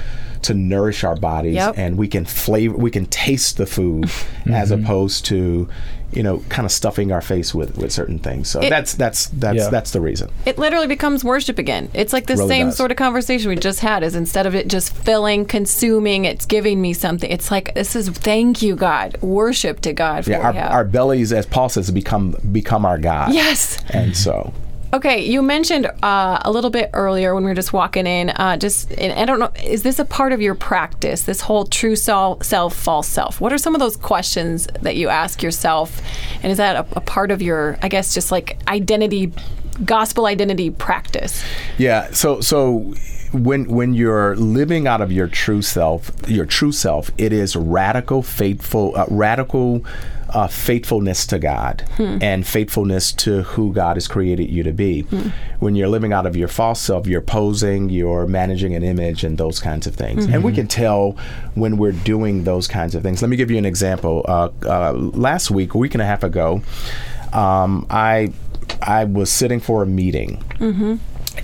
to 0.42 0.54
nourish 0.54 1.04
our 1.04 1.16
bodies 1.16 1.54
Yep. 1.54 1.74
and 1.78 1.96
we 1.98 2.08
can 2.08 2.24
flavor 2.24 2.76
we 2.76 2.90
can 2.90 3.06
taste 3.06 3.56
the 3.56 3.66
food 3.66 4.04
mm-hmm. 4.06 4.52
as 4.52 4.70
opposed 4.70 5.24
to 5.26 5.68
you 6.12 6.22
know 6.22 6.38
kind 6.48 6.64
of 6.64 6.72
stuffing 6.72 7.12
our 7.12 7.20
face 7.20 7.54
with, 7.54 7.76
with 7.76 7.92
certain 7.92 8.18
things 8.18 8.48
so 8.48 8.60
It- 8.60 8.70
that's 8.70 8.94
that's 8.94 9.26
that's 9.26 9.56
Yeah. 9.58 9.68
that's 9.68 9.90
the 9.90 10.00
reason 10.00 10.30
It 10.46 10.56
literally 10.58 10.86
becomes 10.86 11.22
worship 11.22 11.58
again. 11.58 11.90
It's 11.92 12.12
like 12.14 12.26
the 12.26 12.36
Really 12.36 12.48
same 12.48 12.66
does. 12.68 12.76
sort 12.78 12.90
of 12.90 12.96
conversation 12.96 13.50
we 13.50 13.56
just 13.56 13.80
had. 13.80 14.02
Is 14.02 14.14
instead 14.14 14.46
of 14.46 14.54
it 14.54 14.68
just 14.68 14.94
filling, 14.94 15.44
consuming, 15.44 16.24
it's 16.24 16.46
giving 16.46 16.80
me 16.80 16.94
something. 16.94 17.30
It's 17.30 17.50
like 17.50 17.74
this 17.74 17.94
is 17.94 18.08
thank 18.08 18.62
you, 18.62 18.74
God, 18.76 19.18
worship 19.20 19.80
to 19.82 19.92
God 19.92 20.24
for 20.24 20.30
yeah 20.30 20.38
our, 20.40 20.54
our 20.78 20.84
bellies 20.84 21.30
as 21.32 21.44
Paul 21.44 21.68
says 21.68 21.90
become 21.90 22.34
become 22.52 22.86
our 22.86 22.96
God 22.98 23.34
yes. 23.34 23.78
and 23.90 24.16
so 24.16 24.54
Okay, 24.98 25.24
you 25.24 25.42
mentioned 25.42 25.86
uh, 26.02 26.40
a 26.44 26.50
little 26.50 26.70
bit 26.70 26.90
earlier 26.92 27.32
when 27.32 27.44
we 27.44 27.50
were 27.52 27.54
just 27.54 27.72
walking 27.72 28.04
in. 28.04 28.30
Uh, 28.30 28.56
just, 28.56 28.90
I 29.00 29.24
don't 29.26 29.38
know, 29.38 29.52
is 29.62 29.84
this 29.84 30.00
a 30.00 30.04
part 30.04 30.32
of 30.32 30.42
your 30.42 30.56
practice? 30.56 31.22
This 31.22 31.40
whole 31.40 31.66
true 31.66 31.94
self, 31.94 32.42
self, 32.42 32.74
false 32.74 33.06
self. 33.06 33.40
What 33.40 33.52
are 33.52 33.58
some 33.58 33.76
of 33.76 33.78
those 33.78 33.96
questions 33.96 34.66
that 34.82 34.96
you 34.96 35.08
ask 35.08 35.40
yourself? 35.40 36.02
And 36.42 36.50
is 36.50 36.58
that 36.58 36.74
a, 36.74 36.96
a 36.96 37.00
part 37.00 37.30
of 37.30 37.40
your, 37.40 37.78
I 37.80 37.88
guess, 37.88 38.12
just 38.12 38.32
like 38.32 38.58
identity, 38.66 39.32
gospel 39.84 40.26
identity 40.26 40.70
practice? 40.72 41.44
Yeah. 41.78 42.10
So 42.10 42.40
so 42.40 42.92
when 43.30 43.68
when 43.68 43.94
you're 43.94 44.34
living 44.34 44.88
out 44.88 45.00
of 45.00 45.12
your 45.12 45.28
true 45.28 45.62
self, 45.62 46.10
your 46.26 46.44
true 46.44 46.72
self, 46.72 47.12
it 47.18 47.32
is 47.32 47.54
radical, 47.54 48.24
faithful, 48.24 48.96
uh, 48.96 49.06
radical. 49.10 49.84
Uh, 50.30 50.46
faithfulness 50.46 51.26
to 51.26 51.38
God 51.38 51.84
and 51.98 52.46
faithfulness 52.46 53.12
to 53.12 53.44
who 53.44 53.72
God 53.72 53.96
has 53.96 54.06
created 54.06 54.50
you 54.50 54.62
to 54.62 54.72
be. 54.72 55.02
When 55.58 55.74
you're 55.74 55.88
living 55.88 56.12
out 56.12 56.26
of 56.26 56.36
your 56.36 56.48
false 56.48 56.80
self, 56.82 57.06
you're 57.06 57.22
posing, 57.22 57.88
you're 57.88 58.26
managing 58.26 58.74
an 58.74 58.82
image, 58.82 59.24
and 59.24 59.38
those 59.38 59.58
kinds 59.58 59.86
of 59.86 59.94
things. 59.94 60.26
And 60.26 60.44
we 60.44 60.52
can 60.52 60.68
tell 60.68 61.16
when 61.54 61.78
we're 61.78 61.92
doing 61.92 62.44
those 62.44 62.68
kinds 62.68 62.94
of 62.94 63.02
things. 63.02 63.22
Let 63.22 63.30
me 63.30 63.36
give 63.36 63.50
you 63.50 63.56
an 63.56 63.64
example. 63.64 64.22
Uh, 64.28 64.50
uh, 64.66 64.92
last 64.92 65.50
week, 65.50 65.72
a 65.74 65.78
week 65.78 65.94
and 65.94 66.02
a 66.02 66.06
half 66.06 66.22
ago, 66.22 66.60
um, 67.32 67.86
I 67.88 68.32
I 68.82 69.04
was 69.04 69.30
sitting 69.32 69.60
for 69.60 69.82
a 69.82 69.86
meeting 69.86 70.42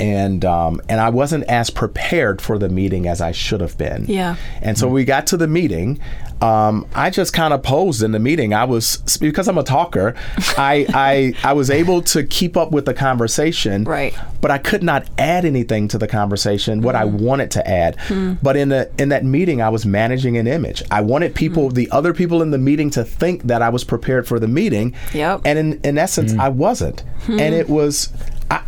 and 0.01 0.45
um, 0.45 0.81
and 0.89 1.01
I 1.01 1.11
wasn't 1.11 1.45
as 1.45 1.71
prepared 1.71 2.41
for 2.41 2.59
the 2.59 2.69
meeting 2.69 3.07
as 3.07 3.21
I 3.21 3.33
should 3.33 3.61
have 3.61 3.77
been. 3.79 4.07
Yeah. 4.07 4.37
And 4.63 4.79
so 4.79 4.89
we 4.89 5.05
got 5.05 5.27
to 5.29 5.37
the 5.37 5.49
meeting. 5.49 6.01
Um, 6.41 6.87
I 6.95 7.11
just 7.11 7.33
kind 7.33 7.55
of 7.55 7.63
posed 7.63 8.03
in 8.03 8.13
the 8.13 8.19
meeting. 8.19 8.53
I 8.53 8.65
was 8.65 8.99
because 9.19 9.49
I'm 9.49 9.57
a 9.57 9.63
talker. 9.63 10.15
I 10.59 10.87
I 10.93 11.35
I 11.49 11.53
was 11.55 11.71
able 11.71 12.03
to 12.03 12.25
keep 12.25 12.57
up 12.57 12.71
with 12.71 12.85
the 12.85 12.95
conversation. 12.95 13.85
Right. 13.85 14.15
But 14.41 14.51
I 14.51 14.59
could 14.59 14.83
not 14.83 15.09
add 15.17 15.45
anything 15.45 15.89
to 15.89 15.99
the 15.99 16.07
conversation 16.07 16.83
what 16.83 16.95
I 16.95 17.05
mm. 17.05 17.13
wanted 17.13 17.51
to 17.53 17.67
add. 17.69 17.97
Mm. 18.09 18.39
But 18.43 18.57
in 18.57 18.69
the 18.69 18.91
in 18.99 19.09
that 19.09 19.25
meeting, 19.25 19.63
I 19.63 19.71
was 19.71 19.87
managing 19.87 20.37
an 20.37 20.47
image. 20.47 20.83
I 20.91 21.01
wanted 21.01 21.35
people, 21.35 21.71
mm. 21.71 21.75
the 21.75 21.91
other 21.91 22.13
people 22.13 22.43
in 22.43 22.51
the 22.51 22.59
meeting, 22.59 22.91
to 22.91 23.05
think 23.05 23.45
that 23.45 23.63
I 23.63 23.71
was 23.71 23.85
prepared 23.85 24.29
for 24.29 24.39
the 24.39 24.49
meeting. 24.49 24.95
Yep. 25.15 25.43
And 25.45 25.59
in 25.59 25.81
in 25.83 25.99
essence, 25.99 26.35
I 26.35 26.49
wasn't. 26.49 27.03
And 27.27 27.55
hmm. 27.55 27.61
it 27.61 27.69
was. 27.69 28.13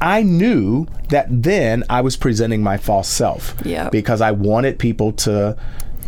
I, 0.01 0.19
I 0.19 0.23
knew 0.23 0.87
that 1.11 1.27
then 1.31 1.85
I 1.89 2.01
was 2.01 2.17
presenting 2.17 2.63
my 2.63 2.77
false 2.77 3.09
self 3.09 3.55
Yep. 3.65 3.93
because 3.93 4.21
I 4.21 4.31
wanted 4.33 4.79
people 4.79 5.13
to 5.13 5.57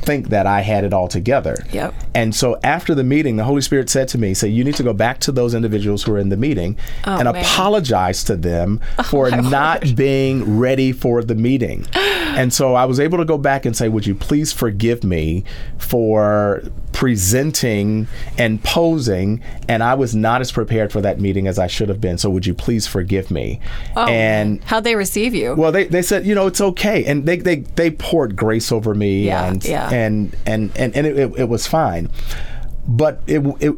think 0.03 0.29
that 0.29 0.47
I 0.47 0.61
had 0.61 0.85
it 0.85 0.93
all 0.93 1.09
together. 1.09 1.57
Yep. 1.73 1.95
And 2.15 2.35
so 2.35 2.59
after 2.63 2.95
the 2.95 3.05
meeting, 3.05 3.37
the 3.37 3.45
Holy 3.45 3.61
Spirit 3.61 3.91
said 3.91 4.09
to 4.09 4.19
me, 4.19 4.35
"Say 4.35 4.49
you 4.49 4.65
need 4.65 4.77
to 4.77 4.83
go 4.83 4.93
back 4.93 5.21
to 5.21 5.33
those 5.33 5.55
individuals 5.55 6.03
who 6.03 6.15
are 6.15 6.19
in 6.19 6.29
the 6.29 6.37
meeting 6.37 6.77
oh, 7.05 7.17
and 7.17 7.25
man. 7.25 7.37
apologize 7.37 8.25
to 8.25 8.37
them 8.37 8.81
oh, 8.99 9.03
for 9.03 9.31
not 9.31 9.95
being 9.95 10.59
ready 10.59 10.93
for 10.93 11.23
the 11.23 11.35
meeting." 11.35 11.87
and 11.95 12.53
so 12.53 12.75
I 12.75 12.85
was 12.85 13.01
able 13.01 13.19
to 13.19 13.25
go 13.25 13.39
back 13.39 13.67
and 13.67 13.77
say, 13.77 13.89
"Would 13.89 14.07
you 14.07 14.15
please 14.15 14.53
forgive 14.53 15.05
me 15.05 15.45
for 15.79 16.63
presenting 16.93 18.09
and 18.39 18.63
posing 18.65 19.41
and 19.69 19.85
I 19.85 19.95
was 19.95 20.17
not 20.17 20.41
as 20.41 20.51
prepared 20.51 20.91
for 20.91 21.01
that 21.03 21.21
meeting 21.21 21.47
as 21.47 21.57
I 21.57 21.69
should 21.69 21.89
have 21.89 22.01
been. 22.01 22.19
So 22.19 22.29
would 22.31 22.45
you 22.45 22.55
please 22.55 22.87
forgive 22.87 23.31
me?" 23.31 23.61
Oh, 23.97 24.07
and 24.07 24.63
how'd 24.65 24.85
they 24.85 24.97
receive 24.97 25.35
you? 25.35 25.55
well, 25.55 25.73
they, 25.73 25.85
they 25.85 26.03
said, 26.03 26.27
you 26.27 26.35
know, 26.35 26.47
it's 26.47 26.61
okay, 26.61 27.05
and 27.05 27.27
they 27.27 27.37
they, 27.37 27.57
they 27.57 27.91
poured 27.91 28.37
grace 28.37 28.73
over 28.73 28.95
me, 28.95 29.27
Yeah, 29.27 29.47
and, 29.47 29.65
yeah. 29.65 29.88
And 29.93 30.35
and 30.47 30.71
and 30.77 30.95
and 30.97 31.07
it, 31.07 31.19
it, 31.19 31.33
it 31.37 31.49
was 31.49 31.67
fine, 31.67 32.11
but 32.87 33.21
it 33.27 33.41
it. 33.61 33.75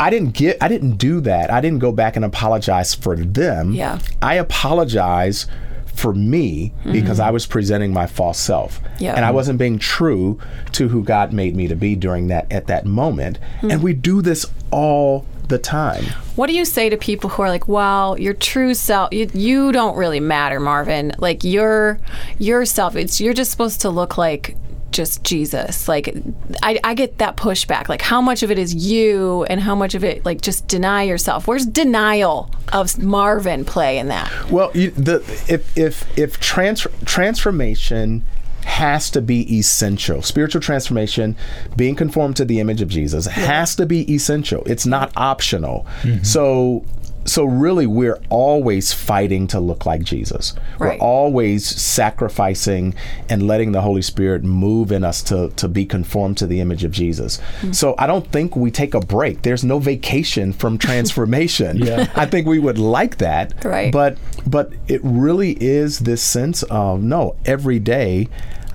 I 0.00 0.10
didn't 0.10 0.30
get. 0.32 0.56
I 0.60 0.68
didn't 0.68 0.96
do 0.96 1.20
that. 1.20 1.50
I 1.52 1.60
didn't 1.60 1.78
go 1.78 1.92
back 1.92 2.16
and 2.16 2.24
apologize 2.24 2.94
for 2.94 3.14
them. 3.16 3.72
Yeah. 3.72 3.98
I 4.20 4.34
apologize 4.34 5.46
for 5.94 6.14
me 6.14 6.72
because 6.90 7.20
I 7.20 7.30
was 7.30 7.46
presenting 7.46 7.92
my 7.92 8.06
false 8.06 8.38
self, 8.38 8.82
Mm-hmm. 8.82 9.04
Yeah. 9.04 9.14
and 9.14 9.24
I 9.24 9.30
wasn't 9.30 9.58
being 9.58 9.78
true 9.78 10.40
to 10.72 10.88
who 10.88 11.04
God 11.04 11.32
made 11.34 11.54
me 11.54 11.68
to 11.68 11.76
be 11.76 11.94
during 11.94 12.28
that 12.28 12.50
at 12.50 12.66
that 12.68 12.86
moment. 12.86 13.38
Mm. 13.60 13.72
And 13.74 13.82
we 13.82 13.92
do 13.92 14.22
this 14.22 14.46
all 14.70 15.26
the 15.48 15.58
time. 15.58 16.04
What 16.34 16.46
do 16.46 16.54
you 16.54 16.64
say 16.64 16.88
to 16.88 16.96
people 16.96 17.28
who 17.30 17.42
are 17.42 17.50
like, 17.50 17.68
"Well, 17.68 18.18
your 18.18 18.32
true 18.32 18.72
self, 18.72 19.12
you, 19.12 19.28
you 19.34 19.70
don't 19.70 19.96
really 19.96 20.20
matter, 20.20 20.58
Marvin. 20.58 21.12
Like 21.18 21.44
your 21.44 21.98
yourself, 22.38 22.96
it's 22.96 23.20
you're 23.20 23.34
just 23.34 23.50
supposed 23.50 23.82
to 23.82 23.90
look 23.90 24.16
like 24.16 24.56
just 24.92 25.24
Jesus? 25.24 25.88
Like, 25.88 26.14
I, 26.62 26.78
I 26.84 26.94
get 26.94 27.18
that 27.18 27.36
pushback. 27.36 27.88
Like, 27.88 28.02
how 28.02 28.20
much 28.20 28.42
of 28.42 28.50
it 28.50 28.58
is 28.58 28.74
you, 28.74 29.44
and 29.44 29.60
how 29.60 29.74
much 29.74 29.94
of 29.94 30.04
it 30.04 30.24
like 30.24 30.40
just 30.40 30.68
deny 30.68 31.02
yourself? 31.02 31.46
Where's 31.46 31.66
denial 31.66 32.50
of 32.72 33.02
Marvin 33.02 33.64
play 33.64 33.98
in 33.98 34.08
that? 34.08 34.50
Well, 34.50 34.70
you, 34.74 34.90
the 34.90 35.16
if 35.48 35.76
if 35.76 36.18
if 36.18 36.38
trans, 36.38 36.86
transformation 37.04 38.24
has 38.64 39.10
to 39.10 39.20
be 39.20 39.58
essential. 39.58 40.22
Spiritual 40.22 40.60
transformation, 40.60 41.36
being 41.76 41.96
conformed 41.96 42.36
to 42.36 42.44
the 42.44 42.60
image 42.60 42.80
of 42.80 42.88
Jesus, 42.88 43.26
has 43.26 43.74
to 43.76 43.86
be 43.86 44.12
essential. 44.12 44.62
It's 44.66 44.86
not 44.86 45.12
optional. 45.16 45.86
Mm-hmm. 46.02 46.22
So 46.22 46.84
so 47.24 47.44
really 47.44 47.86
we're 47.86 48.20
always 48.28 48.92
fighting 48.92 49.46
to 49.48 49.60
look 49.60 49.86
like 49.86 50.02
Jesus. 50.02 50.54
Right. 50.78 50.98
We're 50.98 51.04
always 51.04 51.64
sacrificing 51.66 52.94
and 53.28 53.46
letting 53.46 53.72
the 53.72 53.80
Holy 53.80 54.02
Spirit 54.02 54.42
move 54.42 54.92
in 54.92 55.04
us 55.04 55.22
to 55.24 55.50
to 55.56 55.68
be 55.68 55.84
conformed 55.84 56.38
to 56.38 56.46
the 56.46 56.60
image 56.60 56.84
of 56.84 56.92
Jesus. 56.92 57.38
Hmm. 57.60 57.72
So 57.72 57.94
I 57.98 58.06
don't 58.06 58.26
think 58.30 58.56
we 58.56 58.70
take 58.70 58.94
a 58.94 59.00
break. 59.00 59.42
There's 59.42 59.64
no 59.64 59.78
vacation 59.78 60.52
from 60.52 60.78
transformation. 60.92 61.78
Yeah. 61.78 62.10
I 62.14 62.26
think 62.26 62.46
we 62.46 62.58
would 62.58 62.78
like 62.78 63.18
that. 63.18 63.64
Right. 63.64 63.92
But 63.92 64.18
but 64.46 64.72
it 64.88 65.00
really 65.04 65.52
is 65.62 66.00
this 66.00 66.22
sense 66.22 66.62
of 66.64 67.02
no, 67.02 67.36
every 67.44 67.78
day 67.78 68.28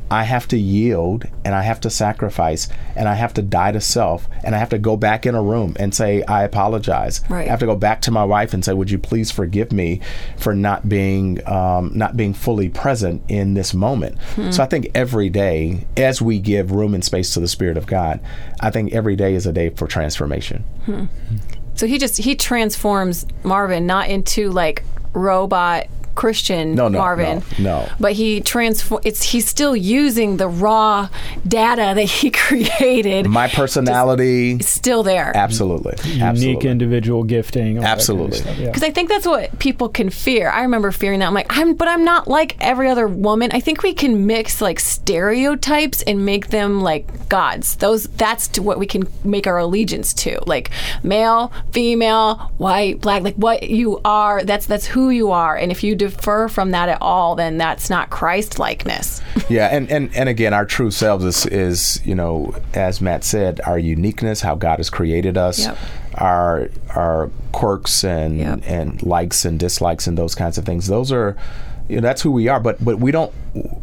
I 0.09 0.23
have 0.23 0.47
to 0.49 0.57
yield 0.57 1.25
and 1.43 1.53
I 1.53 1.63
have 1.63 1.81
to 1.81 1.89
sacrifice 1.89 2.67
and 2.95 3.07
I 3.07 3.15
have 3.15 3.33
to 3.35 3.41
die 3.41 3.71
to 3.71 3.81
self 3.81 4.27
and 4.43 4.55
I 4.55 4.57
have 4.59 4.69
to 4.69 4.77
go 4.77 4.95
back 4.95 5.25
in 5.25 5.35
a 5.35 5.41
room 5.41 5.75
and 5.79 5.93
say, 5.93 6.23
I 6.23 6.43
apologize. 6.43 7.21
Right. 7.29 7.47
I 7.47 7.51
have 7.51 7.59
to 7.59 7.65
go 7.65 7.75
back 7.75 8.01
to 8.03 8.11
my 8.11 8.23
wife 8.23 8.53
and 8.53 8.63
say, 8.63 8.73
Would 8.73 8.89
you 8.89 8.97
please 8.97 9.31
forgive 9.31 9.71
me 9.71 10.01
for 10.37 10.53
not 10.53 10.87
being 10.87 11.45
um, 11.47 11.91
not 11.93 12.15
being 12.15 12.33
fully 12.33 12.69
present 12.69 13.21
in 13.27 13.53
this 13.53 13.73
moment? 13.73 14.17
So 14.51 14.63
I 14.63 14.65
think 14.65 14.89
every 14.95 15.29
day, 15.29 15.85
as 15.97 16.21
we 16.21 16.39
give 16.39 16.71
room 16.71 16.93
and 16.93 17.03
space 17.03 17.33
to 17.33 17.39
the 17.39 17.47
Spirit 17.47 17.77
of 17.77 17.85
God, 17.87 18.19
I 18.59 18.69
think 18.69 18.93
every 18.93 19.15
day 19.15 19.33
is 19.33 19.45
a 19.45 19.51
day 19.51 19.69
for 19.69 19.87
transformation. 19.87 20.63
So 21.75 21.85
he 21.85 21.97
just 21.97 22.17
he 22.17 22.35
transforms 22.35 23.25
Marvin 23.43 23.85
not 23.85 24.09
into 24.09 24.51
like 24.51 24.83
robot 25.13 25.87
Christian 26.17 26.75
No, 26.75 26.87
no, 26.89 26.97
Marvin. 26.97 27.43
no, 27.59 27.63
no. 27.85 27.89
But 27.99 28.13
he 28.13 28.41
transform. 28.41 29.01
It's 29.05 29.21
he's 29.23 29.47
still 29.47 29.75
using 29.75 30.37
the 30.37 30.47
raw 30.49 31.07
data 31.47 31.93
that 31.95 32.09
he 32.09 32.31
created. 32.31 33.27
My 33.27 33.47
personality, 33.47 34.59
still 34.59 35.03
there. 35.03 35.31
absolutely. 35.37 35.93
Unique 36.09 36.21
absolutely. 36.23 36.69
individual 36.69 37.23
gifting. 37.23 37.77
all 37.77 37.83
that 37.83 37.87
kind 37.87 37.93
of 37.93 37.97
Absolutely. 37.99 38.39
yeah. 38.63 38.65
Because 38.67 38.83
I 38.83 38.91
think 38.91 39.09
that's 39.09 39.25
what 39.27 39.57
people 39.59 39.89
can 39.89 40.09
fear. 40.09 40.49
I 40.49 40.61
remember 40.63 40.91
fearing 40.91 41.19
that. 41.19 41.27
I'm 41.27 41.33
like, 41.33 41.55
I'm, 41.55 41.75
but 41.75 41.87
I'm 41.87 42.03
not 42.03 42.27
like 42.27 42.57
every 42.59 42.89
other 42.89 43.07
woman. 43.07 43.51
I 43.53 43.59
think 43.59 43.83
we 43.83 43.93
can 43.93 44.25
mix 44.25 44.59
like 44.61 44.79
stereotypes 44.79 46.01
and 46.03 46.25
make 46.25 46.47
them 46.47 46.81
like 46.81 47.29
gods. 47.29 47.75
Those 47.77 48.05
that's 48.05 48.47
to 48.49 48.61
what 48.63 48.79
we 48.79 48.87
can 48.87 49.07
make 49.23 49.45
our 49.45 49.57
allegiance 49.59 50.13
to, 50.15 50.39
like 50.47 50.71
male, 51.03 51.51
female, 51.71 52.35
white, 52.57 53.01
black, 53.01 53.21
like 53.23 53.35
what 53.35 53.69
you 53.69 53.99
are. 54.03 54.43
That's 54.43 54.65
that's 54.65 54.85
who 54.87 55.09
you 55.09 55.31
are. 55.31 55.55
And 55.55 55.71
if 55.71 55.83
you 55.83 55.95
defer 56.09 56.47
from 56.47 56.71
that 56.71 56.89
at 56.89 56.97
all, 57.01 57.35
then 57.35 57.57
that's 57.57 57.89
not 57.89 58.09
Christ 58.09 58.59
likeness. 58.59 59.21
Yeah, 59.49 59.67
and, 59.67 59.89
and, 59.91 60.13
and 60.15 60.27
again, 60.29 60.53
our 60.53 60.65
true 60.65 60.91
selves 60.91 61.23
is, 61.23 61.45
is, 61.47 62.01
you 62.05 62.15
know, 62.15 62.53
as 62.73 62.99
Matt 63.01 63.23
said, 63.23 63.61
our 63.65 63.79
uniqueness, 63.79 64.41
how 64.41 64.55
God 64.55 64.79
has 64.79 64.89
created 64.89 65.37
us, 65.37 65.59
Yep. 65.65 65.77
our 66.15 66.69
our 66.95 67.29
quirks 67.51 68.03
and 68.03 68.37
Yep. 68.39 68.59
and 68.65 69.03
likes 69.03 69.45
and 69.45 69.59
dislikes 69.59 70.07
and 70.07 70.17
those 70.17 70.35
kinds 70.35 70.57
of 70.57 70.65
things. 70.65 70.87
Those 70.87 71.11
are, 71.11 71.35
you 71.87 71.95
know, 71.97 72.01
that's 72.01 72.21
who 72.21 72.31
we 72.31 72.47
are. 72.47 72.59
But 72.59 72.83
but 72.83 72.97
we 72.99 73.11
don't, 73.11 73.31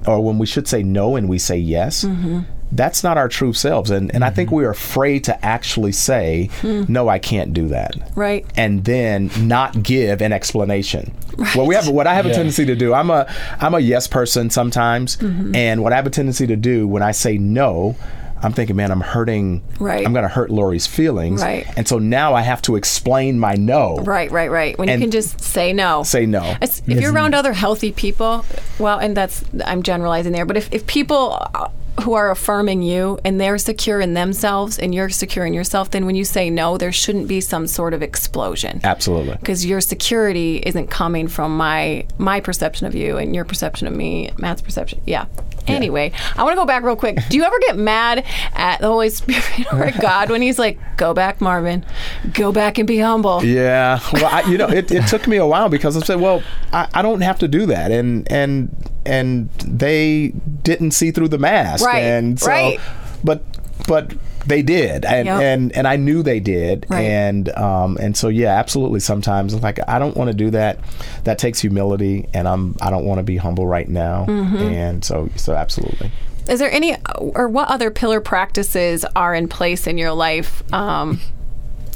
or 0.06 0.22
when 0.22 0.38
we 0.38 0.46
should 0.46 0.66
say 0.68 0.82
no 0.82 1.16
and 1.16 1.28
we 1.28 1.38
say 1.38 1.56
yes. 1.56 2.04
Mm-hmm. 2.04 2.40
That's 2.72 3.04
not 3.04 3.16
our 3.18 3.28
true 3.28 3.52
selves, 3.52 3.90
and 3.90 4.12
and 4.14 4.24
I 4.24 4.30
think 4.30 4.48
Mm-hmm. 4.48 4.56
we 4.56 4.64
are 4.64 4.70
afraid 4.70 5.24
to 5.24 5.44
actually 5.44 5.92
say, 5.92 6.50
Hmm. 6.60 6.84
"No, 6.88 7.08
I 7.08 7.18
can't 7.18 7.52
do 7.54 7.68
that." 7.68 7.94
Right. 8.16 8.44
and 8.56 8.84
then 8.84 9.30
not 9.38 9.82
give 9.82 10.20
an 10.20 10.32
explanation. 10.32 11.14
Well, 11.56 11.66
we 11.66 11.74
have 11.76 11.88
what 11.88 12.06
I 12.06 12.14
have 12.14 12.26
a 12.26 12.32
tendency 12.34 12.64
to 12.66 12.74
do. 12.76 12.92
I'm 12.94 13.10
a 13.10 13.26
I'm 13.60 13.74
a 13.74 13.80
yes 13.80 14.06
person 14.06 14.50
sometimes, 14.50 15.16
Mm-hmm. 15.18 15.54
and 15.54 15.82
what 15.82 15.92
I 15.92 15.96
have 15.96 16.06
a 16.06 16.10
tendency 16.10 16.46
to 16.48 16.56
do 16.56 16.88
when 16.88 17.02
I 17.02 17.12
say 17.12 17.38
no. 17.38 17.96
I'm 18.42 18.52
thinking, 18.52 18.76
man, 18.76 18.90
I'm 18.90 19.00
hurting. 19.00 19.62
Right. 19.80 20.04
I'm 20.06 20.12
going 20.12 20.24
to 20.24 20.28
hurt 20.28 20.50
Lori's 20.50 20.86
feelings. 20.86 21.40
Right. 21.40 21.66
And 21.78 21.88
so 21.88 21.98
now 21.98 22.34
I 22.34 22.42
have 22.42 22.60
to 22.62 22.76
explain 22.76 23.38
my 23.38 23.54
no. 23.54 23.96
Right, 24.04 24.30
right, 24.30 24.50
right. 24.50 24.76
When 24.78 24.86
you 24.90 24.98
can 24.98 25.10
just 25.10 25.40
say 25.40 25.72
no. 25.72 26.02
Say 26.02 26.26
no. 26.26 26.54
If 26.60 26.82
you're 26.86 27.10
around 27.12 27.34
other 27.34 27.54
healthy 27.54 27.90
people, 27.92 28.44
well, 28.78 28.98
and 28.98 29.16
that's 29.16 29.44
I'm 29.64 29.82
generalizing 29.82 30.32
there, 30.32 30.44
but 30.44 30.58
if, 30.58 30.70
if 30.74 30.86
people 30.86 31.38
uh, 31.54 31.68
who 32.02 32.14
are 32.14 32.30
affirming 32.30 32.82
you 32.82 33.18
and 33.24 33.40
they're 33.40 33.58
secure 33.58 34.00
in 34.00 34.14
themselves 34.14 34.78
and 34.78 34.94
you're 34.94 35.08
secure 35.08 35.46
in 35.46 35.54
yourself, 35.54 35.90
then 35.90 36.06
when 36.06 36.14
you 36.14 36.24
say 36.24 36.50
no, 36.50 36.76
there 36.76 36.92
shouldn't 36.92 37.28
be 37.28 37.40
some 37.40 37.66
sort 37.66 37.94
of 37.94 38.02
explosion. 38.02 38.80
Absolutely. 38.82 39.36
Because 39.36 39.64
your 39.64 39.80
security 39.80 40.58
isn't 40.58 40.88
coming 40.88 41.28
from 41.28 41.56
my 41.56 42.06
my 42.18 42.40
perception 42.40 42.86
of 42.86 42.94
you 42.94 43.16
and 43.16 43.34
your 43.34 43.44
perception 43.44 43.86
of 43.86 43.94
me, 43.94 44.30
Matt's 44.38 44.62
perception. 44.62 45.00
Yeah. 45.06 45.26
Anyway, 45.66 46.12
I 46.36 46.42
want 46.42 46.52
to 46.52 46.56
go 46.60 46.66
back 46.66 46.82
real 46.82 46.96
quick. 46.96 47.18
Do 47.28 47.36
you 47.36 47.44
ever 47.44 47.58
get 47.60 47.76
mad 47.76 48.24
at 48.54 48.80
the 48.80 48.86
Holy 48.86 49.08
Spirit 49.10 49.72
or 49.72 49.90
God 50.00 50.30
when 50.30 50.42
He's 50.42 50.58
like, 50.58 50.78
"Go 50.96 51.14
back, 51.14 51.40
Marvin, 51.40 51.84
go 52.32 52.52
back 52.52 52.78
and 52.78 52.86
be 52.86 52.98
humble"? 52.98 53.44
Yeah. 53.44 53.98
Well, 54.12 54.26
I, 54.26 54.42
you 54.42 54.56
know, 54.58 54.68
it, 54.68 54.90
it 54.92 55.06
took 55.08 55.26
me 55.26 55.36
a 55.38 55.46
while 55.46 55.68
because 55.68 55.96
I 55.96 56.00
said, 56.00 56.20
well, 56.20 56.42
I, 56.72 56.88
I 56.94 57.02
don't 57.02 57.20
have 57.22 57.38
to 57.40 57.48
do 57.48 57.66
that, 57.66 57.90
and 57.90 58.30
and 58.30 58.74
and 59.04 59.48
they 59.66 60.28
didn't 60.62 60.92
see 60.92 61.10
through 61.10 61.28
the 61.28 61.38
mask, 61.38 61.84
Right, 61.84 62.00
and 62.04 62.38
so, 62.38 62.46
right. 62.48 62.78
but 63.24 63.42
but 63.88 64.12
they 64.46 64.62
did, 64.62 65.04
and 65.04 65.26
Yep. 65.26 65.40
and 65.42 65.72
and 65.76 65.88
I 65.88 65.96
knew 65.96 66.22
they 66.22 66.40
did, 66.40 66.86
Right. 66.88 67.00
and 67.02 67.48
um 67.56 67.96
and 68.00 68.16
so 68.16 68.28
yeah, 68.28 68.58
absolutely. 68.58 69.00
Sometimes 69.00 69.54
it's 69.54 69.62
like 69.62 69.78
I 69.88 69.98
don't 69.98 70.16
want 70.16 70.30
to 70.30 70.36
do 70.36 70.50
that. 70.50 70.78
That 71.24 71.38
takes 71.38 71.60
humility, 71.60 72.28
and 72.34 72.46
I'm 72.46 72.76
I 72.80 72.90
don't 72.90 73.04
want 73.04 73.18
to 73.18 73.22
be 73.24 73.36
humble 73.36 73.66
right 73.66 73.88
now, 73.88 74.26
Mm-hmm. 74.28 74.56
and 74.56 75.04
so 75.04 75.28
so 75.36 75.54
absolutely. 75.54 76.10
Is 76.48 76.58
there 76.58 76.70
any, 76.70 76.94
or 77.18 77.48
what 77.48 77.68
other 77.68 77.90
pillar 77.90 78.20
practices 78.20 79.06
are 79.16 79.34
in 79.34 79.48
place 79.48 79.86
in 79.86 79.96
your 79.96 80.12
life 80.12 80.62
um, 80.74 81.18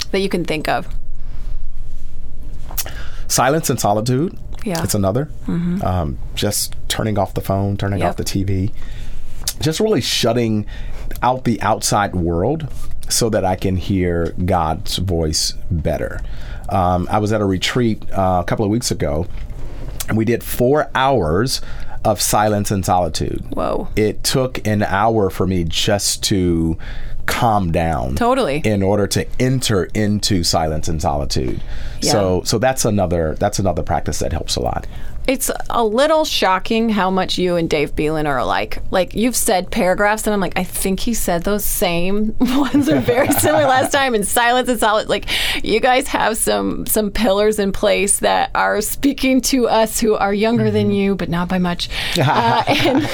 that 0.09 0.21
you 0.21 0.29
can 0.29 0.43
think 0.43 0.67
of? 0.67 0.87
Silence 3.27 3.69
and 3.69 3.79
solitude. 3.79 4.35
Yeah. 4.65 4.83
It's 4.83 4.95
another. 4.95 5.29
Um, 5.47 6.17
just 6.35 6.75
turning 6.87 7.17
off 7.19 7.33
the 7.35 7.41
phone, 7.41 7.77
turning 7.77 7.99
Yep. 7.99 8.09
off 8.09 8.15
the 8.17 8.23
TV, 8.23 8.71
just 9.61 9.79
really 9.79 10.01
shutting 10.01 10.65
out 11.21 11.43
the 11.43 11.61
outside 11.61 12.15
world 12.15 12.67
so 13.09 13.29
that 13.29 13.43
I 13.43 13.55
can 13.55 13.75
hear 13.75 14.33
God's 14.45 14.97
voice 14.97 15.53
better. 15.71 16.21
Um, 16.69 17.07
I 17.09 17.19
was 17.19 17.33
at 17.33 17.41
a 17.41 17.45
retreat 17.45 18.03
uh, 18.11 18.41
a 18.41 18.47
couple 18.47 18.63
of 18.65 18.71
weeks 18.71 18.91
ago, 18.91 19.27
and 20.07 20.17
we 20.17 20.25
did 20.25 20.43
four 20.43 20.89
hours 20.93 21.61
of 22.05 22.21
silence 22.21 22.71
and 22.71 22.85
solitude. 22.85 23.43
Whoa. 23.53 23.87
It 23.95 24.23
took 24.23 24.65
an 24.65 24.83
hour 24.83 25.29
for 25.29 25.45
me 25.47 25.63
just 25.65 26.23
to 26.25 26.77
calm 27.25 27.71
down 27.71 28.15
Totally. 28.15 28.61
in 28.65 28.81
order 28.81 29.05
to 29.07 29.27
enter 29.39 29.85
into 29.93 30.43
silence 30.43 30.87
and 30.87 31.01
solitude. 31.01 31.61
Yeah. 32.01 32.11
So 32.11 32.41
so 32.43 32.57
that's 32.57 32.85
another 32.85 33.35
that's 33.35 33.59
another 33.59 33.83
practice 33.83 34.19
that 34.19 34.33
helps 34.33 34.55
a 34.55 34.61
lot. 34.61 34.87
It's 35.29 35.51
a 35.69 35.83
little 35.85 36.25
shocking 36.25 36.89
how 36.89 37.11
much 37.11 37.37
you 37.37 37.55
and 37.55 37.69
Dave 37.69 37.95
Beelen 37.95 38.25
are 38.25 38.39
alike. 38.39 38.79
Like 38.89 39.13
you've 39.13 39.35
said 39.35 39.69
paragraphs, 39.69 40.25
and 40.25 40.33
I'm 40.33 40.39
like, 40.39 40.57
I 40.57 40.63
think 40.63 40.99
he 40.99 41.13
said 41.13 41.43
those 41.43 41.63
same 41.63 42.35
ones 42.39 42.89
are 42.89 42.99
very 42.99 43.31
similar 43.33 43.65
last 43.65 43.91
time. 43.91 44.15
And 44.15 44.27
silence 44.27 44.69
and 44.69 44.79
solid. 44.79 45.07
Like 45.07 45.27
you 45.63 45.79
guys 45.81 46.07
have 46.07 46.35
some 46.35 46.87
some 46.87 47.11
pillars 47.11 47.59
in 47.59 47.71
place 47.71 48.21
that 48.21 48.49
are 48.55 48.81
speaking 48.81 49.39
to 49.41 49.67
us 49.67 49.99
who 49.99 50.15
are 50.15 50.33
younger 50.33 50.71
than 50.71 50.89
you, 50.89 51.13
but 51.13 51.29
not 51.29 51.47
by 51.47 51.59
much, 51.59 51.89
uh, 52.17 52.63
and 52.67 53.07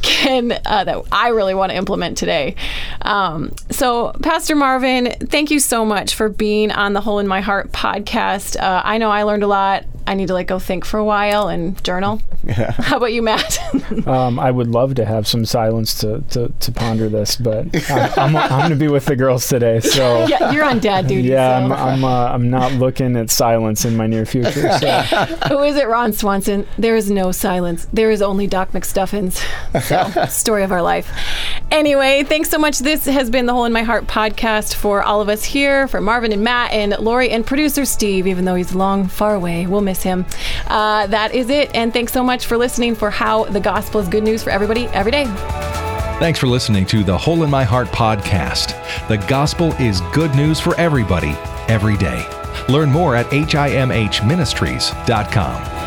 can 0.00 0.52
uh, 0.64 0.84
that 0.84 1.04
I 1.12 1.28
really 1.28 1.52
want 1.52 1.72
to 1.72 1.76
implement 1.76 2.16
today. 2.16 2.54
Um, 3.02 3.52
so, 3.68 4.12
Pastor 4.22 4.56
Marvin, 4.56 5.14
thank 5.28 5.50
you 5.50 5.60
so 5.60 5.84
much 5.84 6.14
for 6.14 6.30
being 6.30 6.72
on 6.72 6.94
the 6.94 7.02
Hole 7.02 7.18
in 7.18 7.28
My 7.28 7.42
Heart 7.42 7.70
podcast. 7.70 8.58
Uh, 8.58 8.80
I 8.82 8.96
know 8.96 9.10
I 9.10 9.24
learned 9.24 9.42
a 9.42 9.46
lot. 9.46 9.84
I 10.10 10.14
need 10.14 10.26
to 10.26 10.34
like 10.34 10.48
go 10.48 10.58
think 10.58 10.84
for 10.84 10.98
a 10.98 11.04
while 11.04 11.46
and 11.48 11.82
journal. 11.84 12.20
Yeah. 12.42 12.72
How 12.72 12.96
about 12.96 13.12
you, 13.12 13.20
Matt? 13.22 13.58
Um, 14.06 14.38
I 14.38 14.50
would 14.50 14.68
love 14.68 14.94
to 14.94 15.04
have 15.04 15.26
some 15.26 15.44
silence 15.44 15.98
to, 16.00 16.22
to, 16.30 16.48
to 16.60 16.72
ponder 16.72 17.08
this, 17.08 17.36
but 17.36 17.66
I'm, 17.90 18.34
I'm, 18.34 18.36
I'm 18.36 18.58
going 18.60 18.70
to 18.70 18.76
be 18.76 18.88
with 18.88 19.04
the 19.04 19.14
girls 19.14 19.46
today, 19.46 19.80
so 19.80 20.24
yeah, 20.28 20.50
you're 20.52 20.64
on 20.64 20.78
dad 20.78 21.06
duty. 21.06 21.28
yeah, 21.28 21.58
so. 21.58 21.74
I'm 21.74 21.90
I'm, 21.90 22.04
uh, 22.04 22.32
I'm 22.32 22.48
not 22.50 22.72
looking 22.72 23.16
at 23.16 23.30
silence 23.30 23.84
in 23.84 23.96
my 23.96 24.06
near 24.06 24.24
future. 24.24 24.72
So. 24.78 25.02
Who 25.48 25.62
is 25.64 25.76
it, 25.76 25.86
Ron 25.86 26.12
Swanson? 26.12 26.66
There 26.78 26.96
is 26.96 27.10
no 27.10 27.30
silence. 27.30 27.86
There 27.92 28.10
is 28.10 28.22
only 28.22 28.46
Doc 28.46 28.70
McStuffins. 28.72 29.44
So, 29.82 30.24
story 30.26 30.62
of 30.62 30.72
our 30.72 30.82
life. 30.82 31.10
Anyway, 31.70 32.24
thanks 32.24 32.48
so 32.48 32.58
much. 32.58 32.78
This 32.78 33.04
has 33.04 33.28
been 33.28 33.46
the 33.46 33.52
Hole 33.52 33.64
in 33.66 33.72
My 33.72 33.82
Heart 33.82 34.06
podcast 34.06 34.74
for 34.74 35.02
all 35.02 35.20
of 35.20 35.28
us 35.28 35.44
here, 35.44 35.86
for 35.88 36.00
Marvin 36.00 36.32
and 36.32 36.42
Matt 36.42 36.72
and 36.72 36.96
Lori 37.00 37.30
and 37.30 37.44
producer 37.46 37.84
Steve, 37.84 38.26
even 38.26 38.44
though 38.44 38.54
he's 38.54 38.74
long, 38.74 39.06
far 39.08 39.34
away. 39.34 39.66
We'll 39.66 39.80
him. 40.02 40.26
Uh, 40.66 41.06
that 41.08 41.34
is 41.34 41.50
it. 41.50 41.70
And 41.74 41.92
thanks 41.92 42.12
so 42.12 42.22
much 42.22 42.46
for 42.46 42.56
listening 42.56 42.94
for 42.94 43.10
How 43.10 43.44
the 43.44 43.60
Gospel 43.60 44.00
is 44.00 44.08
Good 44.08 44.24
News 44.24 44.42
for 44.42 44.50
Everybody, 44.50 44.86
every 44.88 45.12
day. 45.12 45.26
Thanks 46.18 46.38
for 46.38 46.48
listening 46.48 46.84
to 46.86 47.02
the 47.02 47.16
Hole 47.16 47.44
in 47.44 47.50
My 47.50 47.64
Heart 47.64 47.88
podcast. 47.88 48.76
The 49.08 49.16
gospel 49.26 49.72
is 49.74 50.00
good 50.12 50.34
news 50.34 50.60
for 50.60 50.78
everybody, 50.78 51.34
every 51.68 51.96
day. 51.96 52.26
Learn 52.68 52.90
more 52.90 53.16
at 53.16 53.26
himhministries.com. 53.26 55.79